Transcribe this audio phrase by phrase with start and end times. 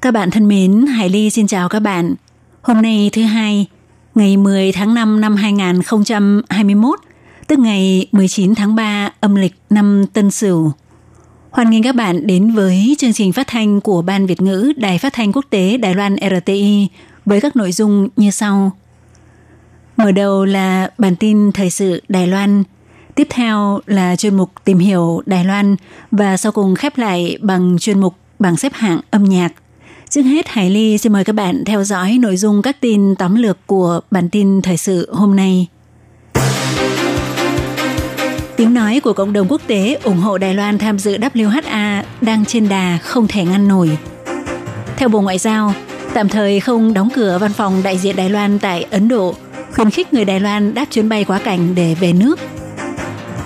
[0.00, 2.14] Các bạn thân mến, Hải Ly xin chào các bạn.
[2.62, 3.66] Hôm nay thứ hai,
[4.14, 7.00] ngày 10 tháng 5 năm 2021,
[7.46, 10.72] tức ngày 19 tháng 3 âm lịch năm Tân Sửu.
[11.50, 14.98] Hoan nghênh các bạn đến với chương trình phát thanh của Ban Việt ngữ Đài
[14.98, 16.88] Phát thanh Quốc tế Đài Loan RTI
[17.26, 18.72] với các nội dung như sau.
[19.96, 22.62] Mở đầu là bản tin thời sự Đài Loan,
[23.14, 25.76] tiếp theo là chuyên mục tìm hiểu Đài Loan
[26.10, 29.52] và sau cùng khép lại bằng chuyên mục bảng xếp hạng âm nhạc.
[30.10, 33.34] Trước hết, Hải Ly xin mời các bạn theo dõi nội dung các tin tóm
[33.34, 35.66] lược của bản tin thời sự hôm nay.
[38.56, 42.44] Tiếng nói của cộng đồng quốc tế ủng hộ Đài Loan tham dự WHA đang
[42.44, 43.98] trên đà không thể ngăn nổi.
[44.96, 45.74] Theo Bộ Ngoại giao,
[46.14, 49.34] tạm thời không đóng cửa văn phòng đại diện Đài Loan tại Ấn Độ,
[49.74, 52.38] khuyến khích người Đài Loan đáp chuyến bay quá cảnh để về nước.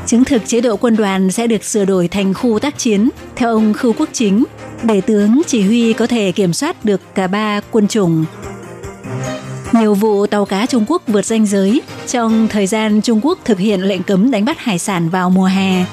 [0.07, 3.51] Chứng thực chế độ quân đoàn sẽ được sửa đổi thành khu tác chiến, theo
[3.51, 4.45] ông Khưu Quốc Chính,
[4.87, 8.25] để tướng chỉ huy có thể kiểm soát được cả ba quân chủng.
[9.73, 13.59] Nhiều vụ tàu cá Trung Quốc vượt ranh giới trong thời gian Trung Quốc thực
[13.59, 15.85] hiện lệnh cấm đánh bắt hải sản vào mùa hè.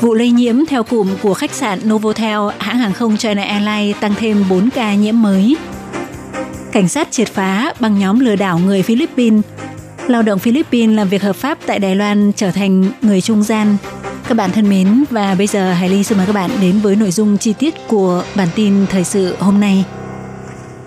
[0.00, 4.14] Vụ lây nhiễm theo cụm của khách sạn Novotel, hãng hàng không China Airlines tăng
[4.14, 5.56] thêm 4 ca nhiễm mới.
[6.72, 9.42] Cảnh sát triệt phá băng nhóm lừa đảo người Philippines.
[10.06, 13.76] Lao động Philippines làm việc hợp pháp tại Đài Loan trở thành người trung gian.
[14.28, 16.96] Các bạn thân mến, và bây giờ Hải Ly xin mời các bạn đến với
[16.96, 19.84] nội dung chi tiết của bản tin thời sự hôm nay.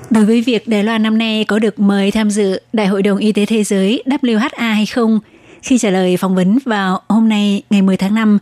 [0.09, 3.17] Đối với việc Đài Loan năm nay có được mời tham dự Đại hội đồng
[3.17, 5.19] Y tế Thế giới WHA hay không,
[5.61, 8.37] khi trả lời phỏng vấn vào hôm nay ngày 10 tháng 5,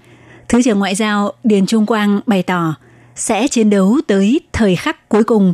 [0.49, 2.75] Thứ trưởng Ngoại giao Điền Trung Quang bày tỏ
[3.15, 5.53] sẽ chiến đấu tới thời khắc cuối cùng.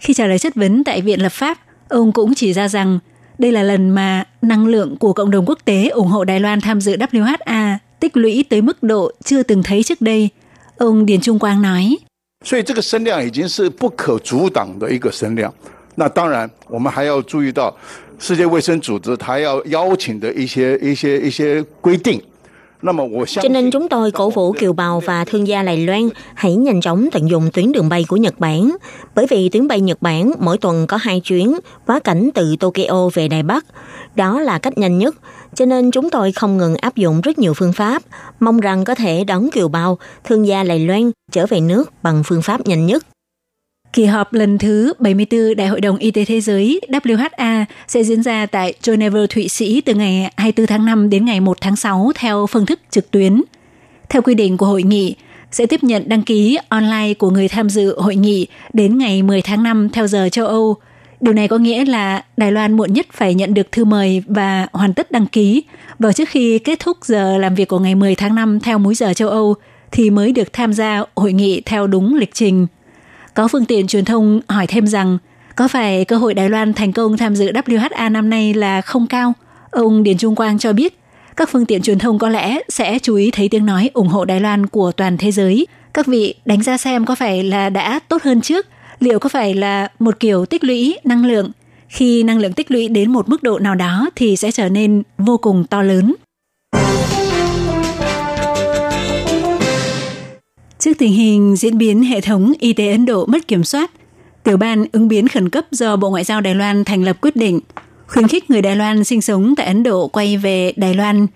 [0.00, 2.98] Khi trả lời chất vấn tại Viện Lập pháp, ông cũng chỉ ra rằng
[3.38, 6.60] đây là lần mà năng lượng của cộng đồng quốc tế ủng hộ Đài Loan
[6.60, 10.29] tham dự WHA tích lũy tới mức độ chưa từng thấy trước đây.
[10.77, 11.97] Ông Điền Trung Quang nói.
[12.43, 15.53] 所以这个声量已经是不可阻挡的一个声量。
[15.95, 17.75] 那当然，我们还要注意到
[18.19, 22.21] 世界卫生组织它要邀请的一些一些一些规定。
[23.41, 26.81] cho nên chúng tôi cổ vũ kiều bào và thương gia Đài Loan hãy nhanh
[26.81, 28.75] chóng tận dụng tuyến đường bay của Nhật Bản.
[29.15, 33.09] Bởi vì tuyến bay Nhật Bản mỗi tuần có hai chuyến quá cảnh từ Tokyo
[33.13, 33.65] về Đài Bắc.
[34.15, 35.15] Đó là cách nhanh nhất.
[35.54, 38.02] cho nên chúng tôi không ngừng áp dụng rất nhiều phương pháp,
[38.40, 42.22] mong rằng có thể đón kiều bào, thương gia lầy Loan trở về nước bằng
[42.24, 43.06] phương pháp nhanh nhất.
[43.92, 48.22] Kỳ họp lần thứ 74 Đại hội đồng Y tế Thế giới WHA sẽ diễn
[48.22, 52.12] ra tại Geneva, Thụy Sĩ từ ngày 24 tháng 5 đến ngày 1 tháng 6
[52.14, 53.42] theo phương thức trực tuyến.
[54.08, 55.16] Theo quy định của hội nghị,
[55.50, 59.42] sẽ tiếp nhận đăng ký online của người tham dự hội nghị đến ngày 10
[59.42, 60.76] tháng 5 theo giờ châu Âu.
[61.22, 64.66] Điều này có nghĩa là Đài Loan muộn nhất phải nhận được thư mời và
[64.72, 65.62] hoàn tất đăng ký
[65.98, 68.94] vào trước khi kết thúc giờ làm việc của ngày 10 tháng 5 theo múi
[68.94, 69.54] giờ châu Âu
[69.92, 72.66] thì mới được tham gia hội nghị theo đúng lịch trình.
[73.34, 75.18] Có phương tiện truyền thông hỏi thêm rằng
[75.56, 79.06] có phải cơ hội Đài Loan thành công tham dự WHA năm nay là không
[79.06, 79.32] cao?
[79.70, 80.98] Ông Điền Trung Quang cho biết,
[81.36, 84.24] các phương tiện truyền thông có lẽ sẽ chú ý thấy tiếng nói ủng hộ
[84.24, 85.66] Đài Loan của toàn thế giới.
[85.94, 88.66] Các vị đánh giá xem có phải là đã tốt hơn trước,
[89.02, 91.50] liệu có phải là một kiểu tích lũy năng lượng.
[91.88, 95.02] Khi năng lượng tích lũy đến một mức độ nào đó thì sẽ trở nên
[95.18, 96.14] vô cùng to lớn.
[100.78, 103.90] Trước tình hình diễn biến hệ thống y tế Ấn Độ mất kiểm soát,
[104.44, 107.36] tiểu ban ứng biến khẩn cấp do Bộ Ngoại giao Đài Loan thành lập quyết
[107.36, 107.60] định
[108.06, 111.26] khuyến khích người Đài Loan sinh sống tại Ấn Độ quay về Đài Loan.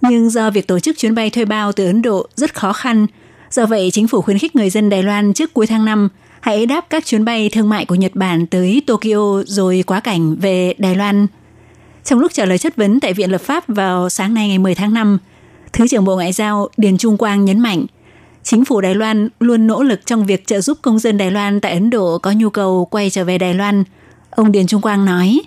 [0.00, 3.06] Nhưng do việc tổ chức chuyến bay thuê bao từ Ấn Độ rất khó khăn,
[3.50, 6.08] do vậy chính phủ khuyến khích người dân Đài Loan trước cuối tháng 5
[6.39, 10.35] hãy đáp các chuyến bay thương mại của Nhật Bản tới Tokyo rồi quá cảnh
[10.35, 11.27] về Đài Loan.
[12.03, 14.75] Trong lúc trả lời chất vấn tại Viện Lập pháp vào sáng nay ngày 10
[14.75, 15.17] tháng 5,
[15.73, 17.95] Thứ trưởng Bộ Ngoại giao Điền Trung Quang nhấn mạnh –
[18.43, 21.61] chính phủ Đài Loan luôn nỗ lực trong việc trợ giúp công dân Đài Loan
[21.61, 23.83] tại Ấn Độ có nhu cầu quay trở về Đài Loan.
[24.29, 25.41] Ông Điền Trung Quang nói.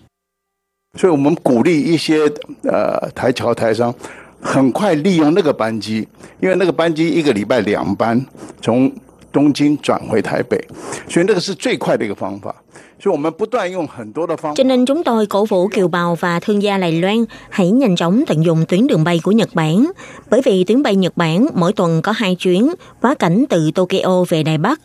[0.97, 2.29] 所以我们鼓励一些
[2.65, 3.95] 呃台侨台商
[4.41, 6.09] 很快利用那个班机，
[6.41, 8.25] 因为那个班机一个礼拜两班，
[8.61, 8.91] 从
[9.33, 10.59] 东京转回台北，
[11.09, 12.55] 所以那个是最快的一个方法。
[14.55, 18.25] cho nên chúng tôi cổ vũ kiều bào và thương gia Đài Loan hãy nhanh chóng
[18.27, 19.91] tận dụng tuyến đường bay của Nhật Bản.
[20.31, 24.25] Bởi vì tuyến bay Nhật Bản mỗi tuần có hai chuyến quá cảnh từ Tokyo
[24.29, 24.81] về Đài Bắc.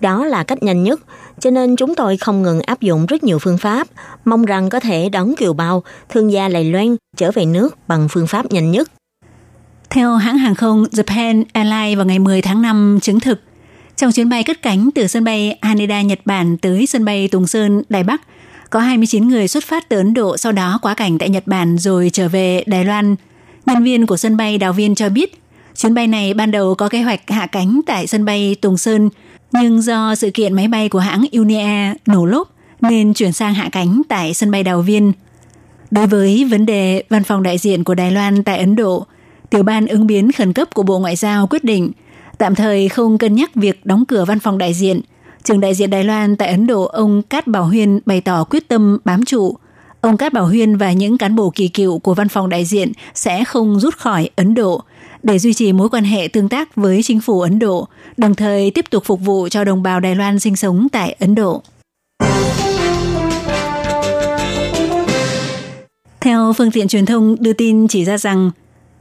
[0.00, 1.00] Đó là cách nhanh nhất.
[1.40, 3.88] Cho nên chúng tôi không ngừng áp dụng rất nhiều phương pháp,
[4.24, 8.08] mong rằng có thể đón kiều bào, thương gia Đài Loan trở về nước bằng
[8.10, 8.90] phương pháp nhanh nhất.
[9.90, 13.40] Theo hãng hàng không Japan Airlines vào ngày 10 tháng 5 chứng thực,
[13.97, 17.47] trong chuyến bay cất cánh từ sân bay Haneda, Nhật Bản tới sân bay Tùng
[17.47, 18.21] Sơn, Đài Bắc,
[18.69, 21.77] có 29 người xuất phát từ Ấn Độ sau đó quá cảnh tại Nhật Bản
[21.77, 23.15] rồi trở về Đài Loan.
[23.65, 25.41] Nhân viên của sân bay Đào Viên cho biết,
[25.75, 29.09] chuyến bay này ban đầu có kế hoạch hạ cánh tại sân bay Tùng Sơn,
[29.51, 33.69] nhưng do sự kiện máy bay của hãng Unia nổ lốp nên chuyển sang hạ
[33.71, 35.13] cánh tại sân bay Đào Viên.
[35.91, 39.05] Đối với vấn đề văn phòng đại diện của Đài Loan tại Ấn Độ,
[39.49, 41.91] tiểu ban ứng biến khẩn cấp của Bộ Ngoại giao quyết định
[42.37, 45.01] tạm thời không cân nhắc việc đóng cửa văn phòng đại diện.
[45.43, 48.67] Trường đại diện Đài Loan tại Ấn Độ ông Cát Bảo Huyên bày tỏ quyết
[48.67, 49.57] tâm bám trụ.
[50.01, 52.91] Ông Cát Bảo Huyên và những cán bộ kỳ cựu của văn phòng đại diện
[53.13, 54.83] sẽ không rút khỏi Ấn Độ
[55.23, 57.87] để duy trì mối quan hệ tương tác với chính phủ Ấn Độ,
[58.17, 61.35] đồng thời tiếp tục phục vụ cho đồng bào Đài Loan sinh sống tại Ấn
[61.35, 61.63] Độ.
[66.21, 68.51] Theo phương tiện truyền thông đưa tin chỉ ra rằng,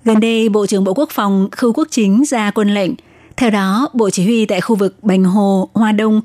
[0.04, 2.92] gần đây Bộ trưởng Bộ Quốc phòng Khưu Quốc Chính ra quân lệnh.
[3.36, 6.20] Theo đó, Bộ Chỉ huy tại khu vực Bành Hồ, Hoa Đông,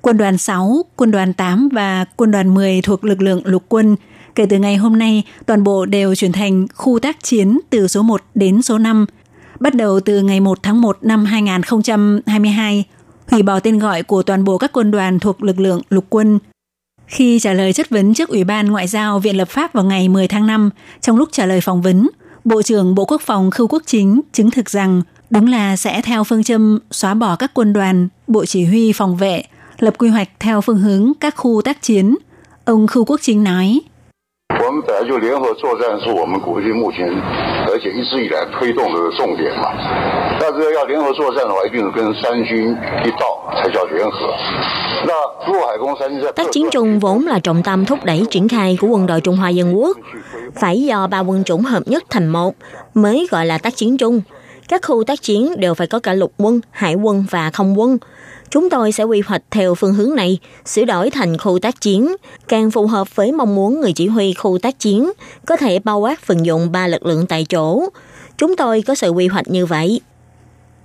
[0.00, 3.96] Quân đoàn 6, Quân đoàn 8 và Quân đoàn 10 thuộc lực lượng lục quân
[4.34, 8.02] kể từ ngày hôm nay, toàn bộ đều chuyển thành khu tác chiến từ số
[8.02, 9.06] 1 đến số 5.
[9.60, 12.84] Bắt đầu từ ngày 1 tháng 1 năm 2022,
[13.30, 16.38] hủy bỏ tên gọi của toàn bộ các quân đoàn thuộc lực lượng lục quân–
[17.12, 20.08] khi trả lời chất vấn trước Ủy ban Ngoại giao Viện Lập pháp vào ngày
[20.08, 20.70] 10 tháng 5,
[21.00, 22.08] trong lúc trả lời phỏng vấn,
[22.44, 26.24] Bộ trưởng Bộ Quốc phòng Khưu Quốc Chính chứng thực rằng Đúng là sẽ theo
[26.24, 29.42] phương châm xóa bỏ các quân đoàn, bộ chỉ huy phòng vệ,
[29.78, 32.16] lập quy hoạch theo phương hướng các khu tác chiến.
[32.64, 33.80] Ông khu Quốc Chính nói.
[46.36, 49.36] Tác chiến chung vốn là trọng tâm thúc đẩy triển khai của quân đội Trung
[49.36, 49.96] Hoa Dân Quốc.
[50.60, 52.54] Phải do ba quân chủng hợp nhất thành một
[52.94, 54.20] mới gọi là tác chiến chung.
[54.72, 57.98] Các khu tác chiến đều phải có cả lục quân, hải quân và không quân.
[58.50, 62.12] Chúng tôi sẽ quy hoạch theo phương hướng này, sửa đổi thành khu tác chiến,
[62.48, 65.12] càng phù hợp với mong muốn người chỉ huy khu tác chiến
[65.46, 67.88] có thể bao quát vận dụng ba lực lượng tại chỗ.
[68.38, 70.00] Chúng tôi có sự quy hoạch như vậy.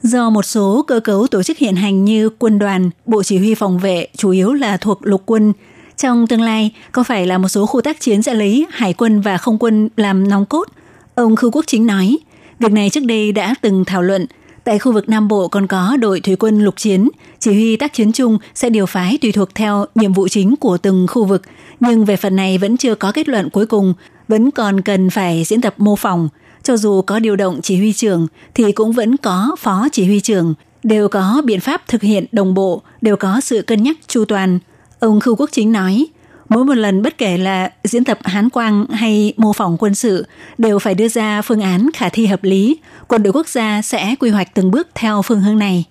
[0.04, 3.56] Do một số cơ cấu tổ chức hiện hành như quân đoàn, bộ chỉ huy
[3.56, 5.54] phòng vệ chủ yếu là thuộc lục quân,
[5.98, 9.22] trong tương lai có phải là một số khu tác chiến sẽ lấy hải quân
[9.22, 10.68] và không quân làm nòng cốt?
[11.16, 12.18] Ông Khưu Quốc Chính nói,
[12.60, 14.26] việc này trước đây đã từng thảo luận–
[14.68, 17.10] Tại khu vực Nam Bộ còn có đội thủy quân lục chiến,
[17.40, 20.78] chỉ huy tác chiến chung sẽ điều phái tùy thuộc theo nhiệm vụ chính của
[20.78, 21.42] từng khu vực,
[21.80, 23.94] nhưng về phần này vẫn chưa có kết luận cuối cùng,
[24.28, 26.30] vẫn còn cần phải diễn tập mô phỏng.
[26.64, 30.20] Cho dù có điều động chỉ huy trưởng thì cũng vẫn có phó chỉ huy
[30.20, 34.26] trưởng, đều có biện pháp thực hiện đồng bộ, đều có sự cân nhắc chu
[34.26, 34.60] toàn.
[35.00, 36.08] Ông Khưu Quốc Chính nói,
[36.50, 40.26] Mỗi một lần bất kể là diễn tập hán quang hay mô phỏng quân sự
[40.58, 42.78] đều phải đưa ra phương án khả thi hợp lý.
[43.08, 45.86] Quân đội quốc gia sẽ quy hoạch từng bước theo phương hướng này.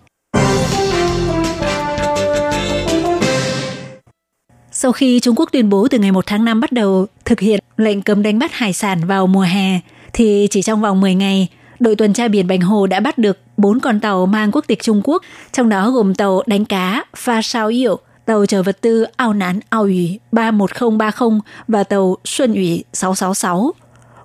[4.72, 7.60] Sau khi Trung Quốc tuyên bố từ ngày 1 tháng 5 bắt đầu thực hiện
[7.76, 9.80] lệnh cấm đánh bắt hải sản vào mùa hè,
[10.12, 11.48] thì chỉ trong vòng 10 ngày,
[11.80, 14.82] đội tuần tra biển Bành Hồ đã bắt được 4 con tàu mang quốc tịch
[14.82, 19.04] Trung Quốc, trong đó gồm tàu đánh cá Pha Sao Yểu tàu chở vật tư
[19.16, 23.72] Ao Nán Ao Ủy 31030 và tàu Xuân Ủy 666.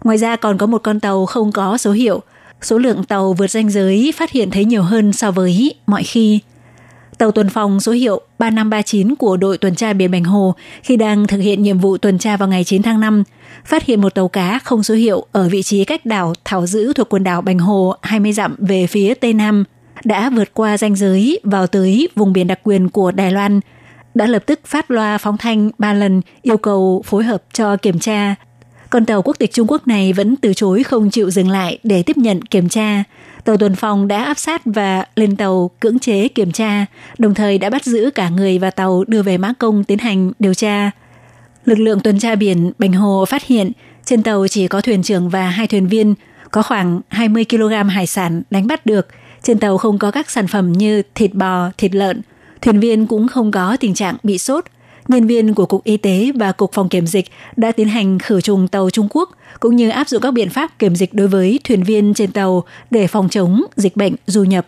[0.03, 2.21] Ngoài ra còn có một con tàu không có số hiệu.
[2.61, 6.39] Số lượng tàu vượt ranh giới phát hiện thấy nhiều hơn so với mọi khi.
[7.17, 11.27] Tàu tuần phòng số hiệu 3539 của đội tuần tra biển Bành Hồ khi đang
[11.27, 13.23] thực hiện nhiệm vụ tuần tra vào ngày 9 tháng 5,
[13.65, 16.93] phát hiện một tàu cá không số hiệu ở vị trí cách đảo Thảo Dữ
[16.93, 19.63] thuộc quần đảo Bành Hồ 20 dặm về phía Tây Nam,
[20.03, 23.59] đã vượt qua ranh giới vào tới vùng biển đặc quyền của Đài Loan–
[24.13, 27.99] đã lập tức phát loa phóng thanh ba lần yêu cầu phối hợp cho kiểm
[27.99, 28.35] tra.
[28.89, 32.03] Con tàu quốc tịch Trung Quốc này vẫn từ chối không chịu dừng lại để
[32.03, 33.03] tiếp nhận kiểm tra.
[33.43, 36.85] Tàu tuần phòng đã áp sát và lên tàu cưỡng chế kiểm tra,
[37.17, 40.31] đồng thời đã bắt giữ cả người và tàu đưa về Mã Công tiến hành
[40.39, 40.91] điều tra.
[41.65, 43.71] Lực lượng tuần tra biển Bành Hồ phát hiện
[44.05, 46.15] trên tàu chỉ có thuyền trưởng và hai thuyền viên,
[46.51, 49.07] có khoảng 20 kg hải sản đánh bắt được.
[49.43, 52.21] Trên tàu không có các sản phẩm như thịt bò, thịt lợn,
[52.61, 54.65] Thuyền viên cũng không có tình trạng bị sốt.
[55.07, 57.25] Nhân viên của Cục Y tế và Cục Phòng kiểm dịch
[57.55, 60.79] đã tiến hành khử trùng tàu Trung Quốc cũng như áp dụng các biện pháp
[60.79, 64.67] kiểm dịch đối với thuyền viên trên tàu để phòng chống dịch bệnh du nhập.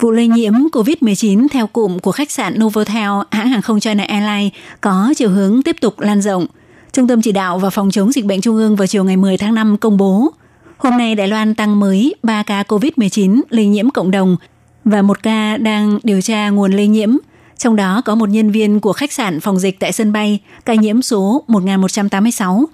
[0.00, 4.52] Vụ lây nhiễm COVID-19 theo cụm của khách sạn Novotel, hãng hàng không China Airlines
[4.80, 6.46] có chiều hướng tiếp tục lan rộng.
[6.92, 9.36] Trung tâm chỉ đạo và phòng chống dịch bệnh Trung ương vào chiều ngày 10
[9.36, 10.32] tháng 5 công bố,
[10.76, 14.36] hôm nay Đài Loan tăng mới 3 ca COVID-19 lây nhiễm cộng đồng
[14.84, 17.16] và một ca đang điều tra nguồn lây nhiễm.
[17.58, 20.74] Trong đó có một nhân viên của khách sạn phòng dịch tại sân bay, ca
[20.74, 22.64] nhiễm số 1186.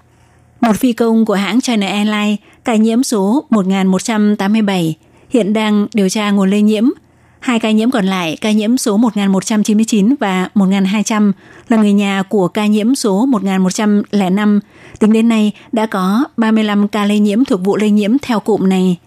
[0.61, 4.95] Một phi công của hãng China Airlines, ca nhiễm số 1187,
[5.29, 6.89] hiện đang điều tra nguồn lây nhiễm–
[7.41, 11.31] Hai ca nhiễm còn lại, ca nhiễm số 1199 và 1200
[11.69, 14.59] là người nhà của ca nhiễm số 1105.
[14.99, 18.69] Tính đến nay đã có 35 ca lây nhiễm thuộc vụ lây nhiễm theo cụm
[18.69, 18.97] này.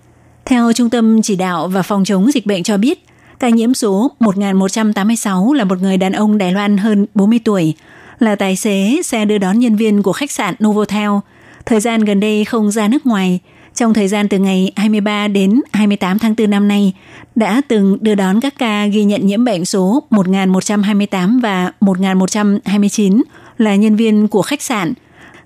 [0.44, 3.06] Theo Trung tâm Chỉ đạo và Phòng chống dịch bệnh cho biết,
[3.40, 7.74] ca nhiễm số 1186 là một người đàn ông Đài Loan hơn 40 tuổi,
[8.18, 11.10] là tài xế xe đưa đón nhân viên của khách sạn Novotel.
[11.66, 13.40] Thời gian gần đây không ra nước ngoài–
[13.74, 16.92] trong thời gian từ ngày 23 đến 28 tháng 4 năm nay,
[17.34, 23.22] đã từng đưa đón các ca ghi nhận nhiễm bệnh số 1128 và 1129
[23.58, 24.92] là nhân viên của khách sạn.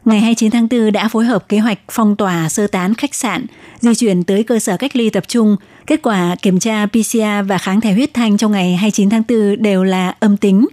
[0.04, 3.46] Ngày 29 tháng 4 đã phối hợp kế hoạch phong tỏa sơ tán khách sạn,
[3.80, 5.56] di chuyển tới cơ sở cách ly tập trung.
[5.86, 9.62] Kết quả kiểm tra PCR và kháng thể huyết thanh trong ngày 29 tháng 4
[9.62, 10.66] đều là âm tính.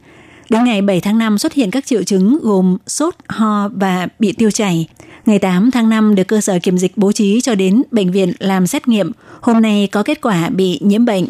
[0.49, 4.31] Đến ngày 7 tháng 5 xuất hiện các triệu chứng gồm sốt, ho và bị
[4.31, 4.87] tiêu chảy.
[5.25, 8.33] Ngày 8 tháng 5 được cơ sở kiểm dịch bố trí cho đến bệnh viện
[8.39, 9.11] làm xét nghiệm.
[9.41, 11.25] Hôm nay có kết quả bị nhiễm bệnh.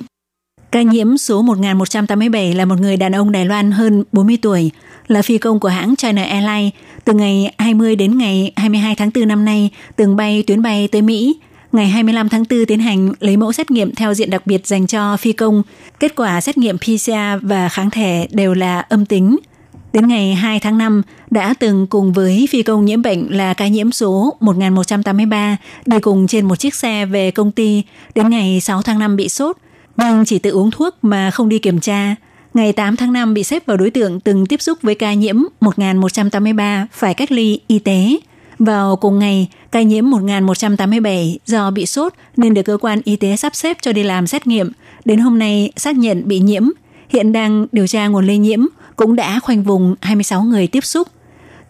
[0.72, 4.72] Ca nhiễm số 1187 là một người đàn ông Đài Loan hơn 40 tuổi,
[5.08, 6.74] là phi công của hãng China Airlines.
[7.04, 11.02] Từ ngày 20 đến ngày 22 tháng 4 năm nay, từng bay tuyến bay tới
[11.02, 11.38] Mỹ.
[11.72, 14.88] Ngày 25 tháng 4 tiến hành lấy mẫu xét nghiệm theo diện đặc biệt dành
[14.88, 15.64] cho phi công.
[16.00, 17.12] Kết quả xét nghiệm PCR
[17.42, 19.38] và kháng thể đều là âm tính–
[19.96, 23.68] Đến ngày 2 tháng 5, đã từng cùng với phi công nhiễm bệnh là ca
[23.68, 27.84] nhiễm số 1183 đi cùng trên một chiếc xe về công ty.
[28.16, 29.58] Đến ngày 6 tháng 5 bị sốt,
[29.98, 32.16] nhưng chỉ tự uống thuốc mà không đi kiểm tra.
[32.54, 35.36] Ngày 8 tháng 5 bị xếp vào đối tượng từng tiếp xúc với ca nhiễm
[35.60, 38.18] 1183 phải cách ly y tế.
[38.60, 43.36] Vào cùng ngày, ca nhiễm 1187 do bị sốt nên được cơ quan y tế
[43.36, 44.72] sắp xếp cho đi làm xét nghiệm.
[45.06, 46.70] Đến hôm nay xác nhận bị nhiễm,
[47.10, 51.08] hiện đang điều tra nguồn lây nhiễm, cũng đã khoanh vùng 26 người tiếp xúc.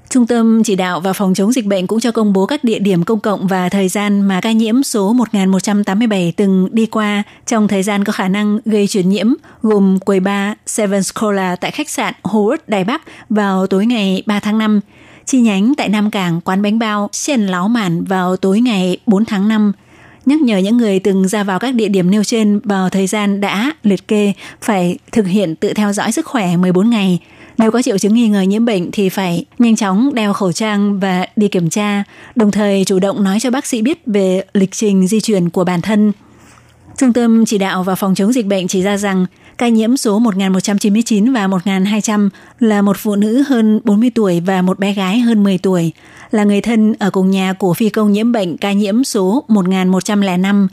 [0.10, 2.80] Trung tâm chỉ đạo và phòng chống dịch bệnh cũng cho công bố các địa
[2.80, 7.68] điểm công cộng và thời gian mà ca nhiễm số 1187 từng đi qua trong
[7.68, 11.90] thời gian có khả năng gây truyền nhiễm, gồm quầy bar Seven Scola tại khách
[11.90, 14.80] sạn Howard Đài Bắc vào tối ngày 3 tháng 5,
[15.26, 19.26] chi nhánh tại Nam Cảng quán bánh bao Xiên Láo Mản vào tối ngày 4
[19.26, 19.72] tháng 5,
[20.26, 23.42] nhắc nhở những người từng ra vào các địa điểm nêu trên vào thời gian
[23.42, 27.20] đã liệt kê phải thực hiện tự theo dõi sức khỏe 14 ngày.
[27.58, 31.00] Nếu có triệu chứng nghi ngờ nhiễm bệnh thì phải nhanh chóng đeo khẩu trang
[31.00, 32.04] và đi kiểm tra,
[32.36, 35.64] đồng thời chủ động nói cho bác sĩ biết về lịch trình di chuyển của
[35.64, 36.12] bản thân.
[36.98, 39.26] Trung tâm chỉ đạo và phòng chống dịch bệnh chỉ ra rằng
[39.58, 42.30] ca nhiễm số 1199 và 1200
[42.60, 45.92] là một phụ nữ hơn 40 tuổi và một bé gái hơn 10 tuổi–
[46.36, 50.68] là người thân ở cùng nhà của phi công nhiễm bệnh ca nhiễm số 1105.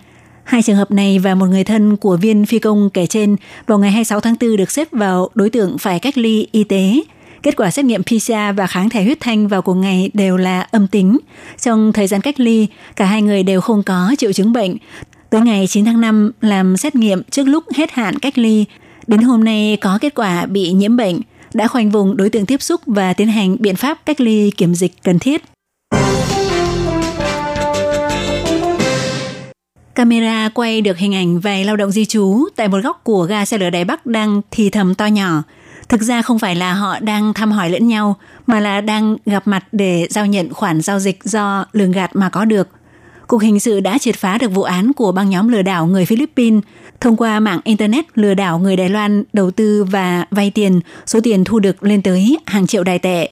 [0.44, 3.78] Hai trường hợp này và một người thân của viên phi công kể trên vào
[3.78, 7.00] ngày 26 tháng 4 được xếp vào đối tượng phải cách ly y tế.
[7.42, 10.60] Kết quả xét nghiệm PCR và kháng thể huyết thanh vào cùng ngày đều là
[10.60, 11.18] âm tính.
[11.60, 12.66] Trong thời gian cách ly,
[12.96, 14.76] cả hai người đều không có triệu chứng bệnh.
[15.30, 18.64] Tới ngày 9 tháng 5 làm xét nghiệm trước lúc hết hạn cách ly.
[19.06, 21.20] Đến hôm nay có kết quả bị nhiễm bệnh,
[21.54, 24.74] đã khoanh vùng đối tượng tiếp xúc và tiến hành biện pháp cách ly kiểm
[24.74, 25.42] dịch cần thiết.
[29.94, 33.44] Camera quay được hình ảnh vài lao động di trú tại một góc của ga
[33.44, 35.42] xe lửa Đài Bắc đang thì thầm to nhỏ.
[35.88, 39.46] Thực ra không phải là họ đang thăm hỏi lẫn nhau, mà là đang gặp
[39.46, 42.68] mặt để giao nhận khoản giao dịch do lường gạt mà có được.
[43.26, 46.06] Cục hình sự đã triệt phá được vụ án của băng nhóm lừa đảo người
[46.06, 46.62] Philippines
[47.00, 51.20] thông qua mạng Internet lừa đảo người Đài Loan đầu tư và vay tiền, số
[51.22, 53.30] tiền thu được lên tới hàng triệu đài tệ.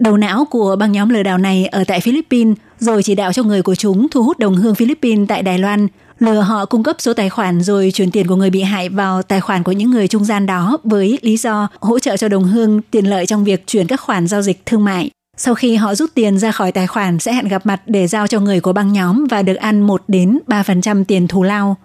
[0.00, 3.42] Đầu não của băng nhóm lừa đảo này ở tại Philippines rồi chỉ đạo cho
[3.42, 5.88] người của chúng thu hút đồng hương Philippines tại Đài Loan,
[6.18, 9.22] lừa họ cung cấp số tài khoản rồi chuyển tiền của người bị hại vào
[9.22, 12.44] tài khoản của những người trung gian đó với lý do hỗ trợ cho đồng
[12.44, 15.10] hương tiện lợi trong việc chuyển các khoản giao dịch thương mại.
[15.36, 18.26] Sau khi họ rút tiền ra khỏi tài khoản sẽ hẹn gặp mặt để giao
[18.26, 21.76] cho người của băng nhóm và được ăn 1 đến 3% tiền thù lao.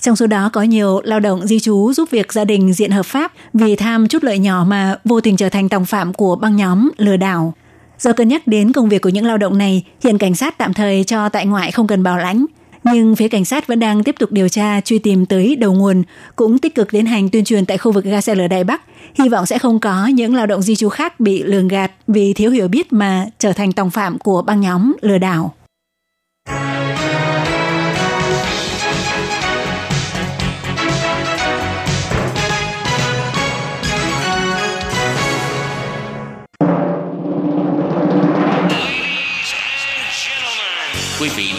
[0.00, 3.06] Trong số đó có nhiều lao động di trú giúp việc gia đình diện hợp
[3.06, 6.56] pháp vì tham chút lợi nhỏ mà vô tình trở thành tòng phạm của băng
[6.56, 7.54] nhóm lừa đảo.
[7.98, 10.74] Do cân nhắc đến công việc của những lao động này, hiện cảnh sát tạm
[10.74, 12.46] thời cho tại ngoại không cần bảo lãnh.
[12.92, 16.02] Nhưng phía cảnh sát vẫn đang tiếp tục điều tra, truy tìm tới đầu nguồn,
[16.36, 18.82] cũng tích cực tiến hành tuyên truyền tại khu vực ga xe lửa Đài Bắc.
[19.18, 22.32] Hy vọng sẽ không có những lao động di trú khác bị lường gạt vì
[22.32, 25.54] thiếu hiểu biết mà trở thành tòng phạm của băng nhóm lừa đảo.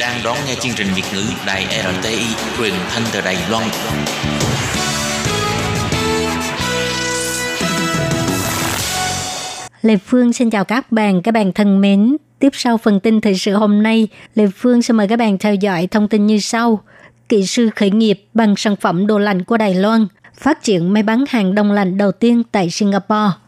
[0.08, 2.26] Đang đón nghe chương trình Việt ngữ Đài RTI
[2.58, 3.64] truyền thanh từ Đài Loan.
[9.82, 12.18] Lê Phương xin chào các bạn, các bạn thân mến.
[12.40, 15.56] Tiếp sau phần tin thời sự hôm nay, Lê Phương sẽ mời các bạn theo
[15.56, 16.84] dõi thông tin như sau.
[17.30, 21.04] Kỹ sư khởi nghiệp bằng sản phẩm đồ lạnh của Đài Loan, phát triển máy
[21.04, 23.32] bán hàng đông lạnh đầu tiên tại Singapore–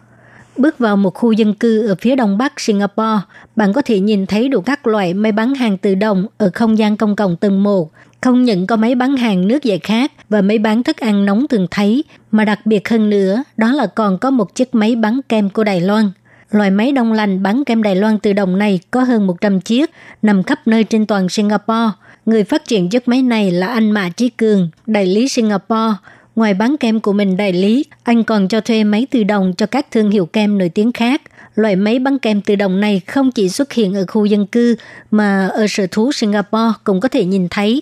[0.58, 3.20] Bước vào một khu dân cư ở phía đông bắc Singapore,
[3.56, 6.77] bạn có thể nhìn thấy đủ các loại máy bán hàng tự động ở không
[6.77, 7.91] gian công cộng tầng 1.
[8.22, 11.48] Không những có máy bán hàng nước giải khát và máy bán thức ăn nóng
[11.48, 15.20] thường thấy, mà đặc biệt hơn nữa, đó là còn có một chiếc máy bán
[15.29, 16.12] kem của Đài Loan.
[16.51, 19.91] Loại máy đông lạnh bán kem Đài Loan tự động này có hơn 100 chiếc,
[20.22, 21.89] nằm khắp nơi trên toàn Singapore.
[22.25, 25.94] Người phát triển chiếc máy này là anh Mã Trí Cường, đại lý Singapore,
[26.39, 29.65] Ngoài bán kem của mình đại lý, anh còn cho thuê máy tự động cho
[29.65, 31.22] các thương hiệu kem nổi tiếng khác.
[31.55, 34.75] Loại máy bán kem tự động này không chỉ xuất hiện ở khu dân cư
[35.12, 37.81] mà ở sở thú Singapore cũng có thể nhìn thấy.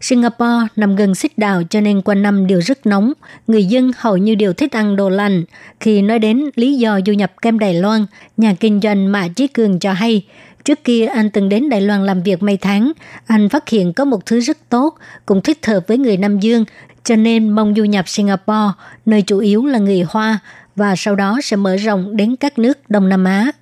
[0.00, 3.12] Singapore nằm gần xích đảo cho nên quanh năm đều rất nóng.
[3.46, 5.44] Người dân hầu như đều thích ăn đồ lạnh.
[5.80, 9.46] Khi nói đến lý do du nhập kem Đài Loan, nhà kinh doanh Mã Trí
[9.46, 10.22] Cường cho hay,
[10.66, 12.92] Trước kia anh từng đến Đài Loan làm việc mấy tháng,
[13.26, 14.94] anh phát hiện có một thứ rất tốt,
[15.26, 16.64] cũng thích hợp với người Nam Dương,
[17.04, 18.72] cho nên mong du nhập Singapore,
[19.06, 20.38] nơi chủ yếu là người Hoa,
[20.76, 23.52] và sau đó sẽ mở rộng đến các nước Đông Nam Á.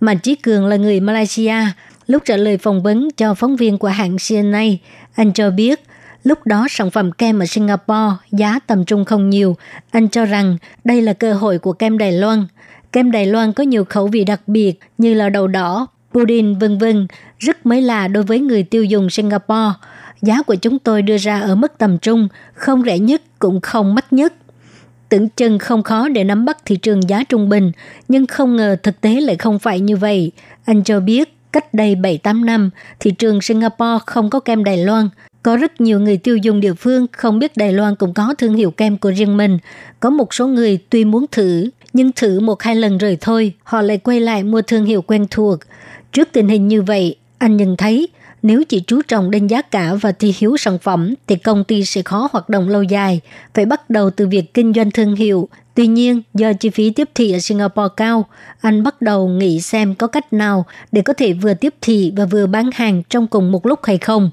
[0.00, 1.54] Mạnh Chí Cường là người Malaysia.
[2.06, 4.64] Lúc trả lời phỏng vấn cho phóng viên của hãng CNA,
[5.14, 5.80] anh cho biết
[6.24, 9.56] lúc đó sản phẩm kem ở Singapore giá tầm trung không nhiều.
[9.90, 12.46] Anh cho rằng đây là cơ hội của kem Đài Loan.
[12.92, 16.78] Kem Đài Loan có nhiều khẩu vị đặc biệt như là đậu đỏ, pudding vân
[16.78, 17.06] vân,
[17.38, 19.72] rất mới lạ đối với người tiêu dùng Singapore.
[20.22, 23.94] Giá của chúng tôi đưa ra ở mức tầm trung, không rẻ nhất cũng không
[23.94, 24.34] mắc nhất.
[25.08, 27.72] Tưởng chừng không khó để nắm bắt thị trường giá trung bình,
[28.08, 30.32] nhưng không ngờ thực tế lại không phải như vậy.
[30.64, 35.08] Anh cho biết, cách đây 7-8 năm, thị trường Singapore không có kem Đài Loan.
[35.42, 38.54] Có rất nhiều người tiêu dùng địa phương không biết Đài Loan cũng có thương
[38.54, 39.58] hiệu kem của riêng mình.
[40.00, 43.82] Có một số người tuy muốn thử, nhưng thử một hai lần rồi thôi, họ
[43.82, 45.58] lại quay lại mua thương hiệu quen thuộc.
[46.12, 48.08] Trước tình hình như vậy, anh nhận thấy
[48.42, 51.84] nếu chỉ chú trọng đến giá cả và thi hiếu sản phẩm thì công ty
[51.84, 53.20] sẽ khó hoạt động lâu dài,
[53.54, 55.48] phải bắt đầu từ việc kinh doanh thương hiệu.
[55.74, 58.26] Tuy nhiên, do chi phí tiếp thị ở Singapore cao,
[58.60, 62.24] anh bắt đầu nghĩ xem có cách nào để có thể vừa tiếp thị và
[62.24, 64.30] vừa bán hàng trong cùng một lúc hay không.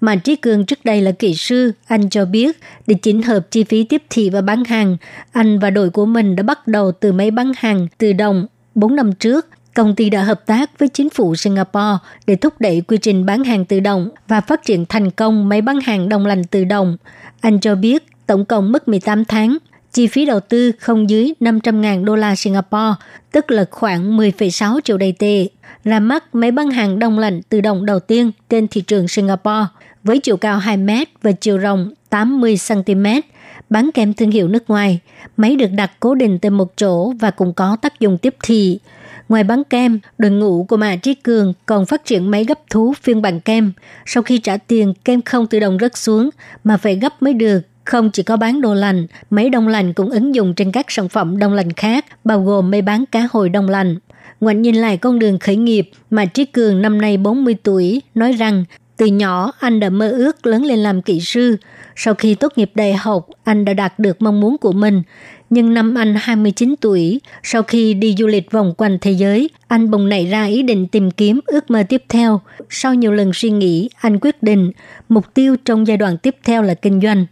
[0.00, 3.64] Mà Trí Cường trước đây là kỹ sư, anh cho biết để chỉnh hợp chi
[3.64, 4.96] phí tiếp thị và bán hàng,
[5.32, 8.96] anh và đội của mình đã bắt đầu từ máy bán hàng tự động 4
[8.96, 9.46] năm trước
[9.80, 13.44] Công ty đã hợp tác với chính phủ Singapore để thúc đẩy quy trình bán
[13.44, 16.96] hàng tự động và phát triển thành công máy bán hàng đông lạnh tự động.
[17.40, 19.58] Anh cho biết tổng cộng mất 18 tháng,
[19.92, 22.94] chi phí đầu tư không dưới 500.000 đô la Singapore,
[23.32, 25.46] tức là khoảng 10,6 triệu đầy tệ,
[25.84, 29.66] là mắt máy bán hàng đông lạnh tự động đầu tiên trên thị trường Singapore
[30.02, 30.90] với chiều cao 2 m
[31.22, 33.06] và chiều rộng 80 cm,
[33.70, 35.00] bán kèm thương hiệu nước ngoài.
[35.36, 38.78] Máy được đặt cố định tại một chỗ và cũng có tác dụng tiếp thị.
[39.30, 42.94] Ngoài bán kem, đội ngũ của Mã Trí Cường còn phát triển máy gấp thú
[43.02, 43.72] phiên bản kem.
[44.06, 46.30] Sau khi trả tiền, kem không tự động rớt xuống
[46.64, 47.60] mà phải gấp mới được.
[47.84, 51.08] Không chỉ có bán đồ lành, máy đông lạnh cũng ứng dụng trên các sản
[51.08, 53.96] phẩm đông lạnh khác, bao gồm máy bán cá hồi đông lạnh.
[54.40, 58.32] Ngoảnh nhìn lại con đường khởi nghiệp, mà Trí Cường năm nay 40 tuổi, nói
[58.32, 58.64] rằng
[58.96, 61.56] từ nhỏ anh đã mơ ước lớn lên làm kỹ sư.
[61.96, 65.02] Sau khi tốt nghiệp đại học, anh đã đạt được mong muốn của mình.
[65.50, 69.90] Nhưng năm anh 29 tuổi, sau khi đi du lịch vòng quanh thế giới, anh
[69.90, 72.40] bùng nảy ra ý định tìm kiếm ước mơ tiếp theo.
[72.68, 74.72] Sau nhiều lần suy nghĩ, anh quyết định
[75.08, 77.26] mục tiêu trong giai đoạn tiếp theo là kinh doanh.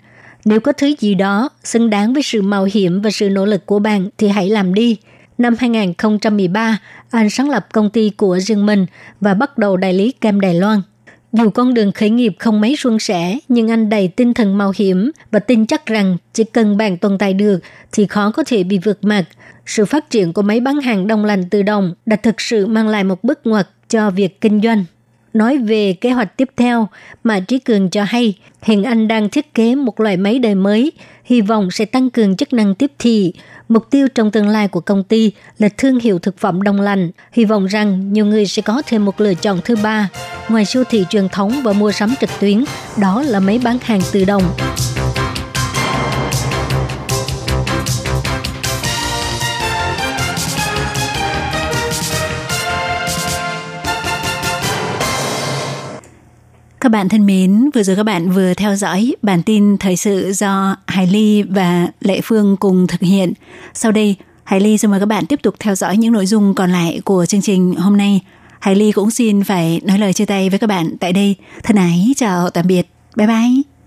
[0.44, 3.66] Nếu có thứ gì đó xứng đáng với sự mạo hiểm và sự nỗ lực
[3.66, 4.96] của bạn thì hãy làm đi.
[5.38, 6.78] Năm 2013,
[7.10, 8.86] anh sáng lập công ty của riêng mình
[9.20, 10.80] và bắt đầu đại lý kem Đài Loan.
[11.32, 14.72] Dù con đường khởi nghiệp không mấy suôn sẻ, nhưng anh đầy tinh thần mạo
[14.76, 17.58] hiểm và tin chắc rằng chỉ cần bạn tồn tại được
[17.92, 19.24] thì khó có thể bị vượt mặt.
[19.66, 22.88] Sự phát triển của máy bán hàng đông lạnh tự động đã thực sự mang
[22.88, 24.84] lại một bước ngoặt cho việc kinh doanh.
[25.32, 26.88] Nói về kế hoạch tiếp theo,
[27.24, 30.92] mà Trí Cường cho hay hiện anh đang thiết kế một loại máy đời mới,
[31.24, 33.32] hy vọng sẽ tăng cường chức năng tiếp thị.
[33.68, 37.10] Mục tiêu trong tương lai của công ty là thương hiệu thực phẩm đông lạnh.
[37.32, 40.08] Hy vọng rằng nhiều người sẽ có thêm một lựa chọn thứ ba,
[40.48, 42.64] ngoài siêu thị truyền thống và mua sắm trực tuyến,
[42.96, 44.42] đó là máy bán hàng tự động.
[56.80, 60.32] Các bạn thân mến, vừa rồi các bạn vừa theo dõi bản tin thời sự
[60.32, 63.32] do Hải Ly và Lệ Phương cùng thực hiện.
[63.74, 66.54] Sau đây, Hải Ly xin mời các bạn tiếp tục theo dõi những nội dung
[66.54, 68.20] còn lại của chương trình hôm nay.
[68.60, 71.34] Hải Ly cũng xin phải nói lời chia tay với các bạn tại đây.
[71.62, 72.86] Thân ái, chào tạm biệt.
[73.16, 73.77] Bye bye.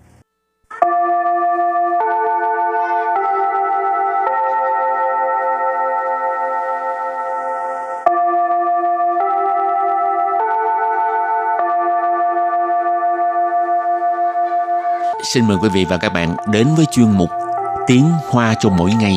[15.23, 17.29] Xin mời quý vị và các bạn đến với chuyên mục
[17.87, 19.15] Tiếng Hoa cho mỗi ngày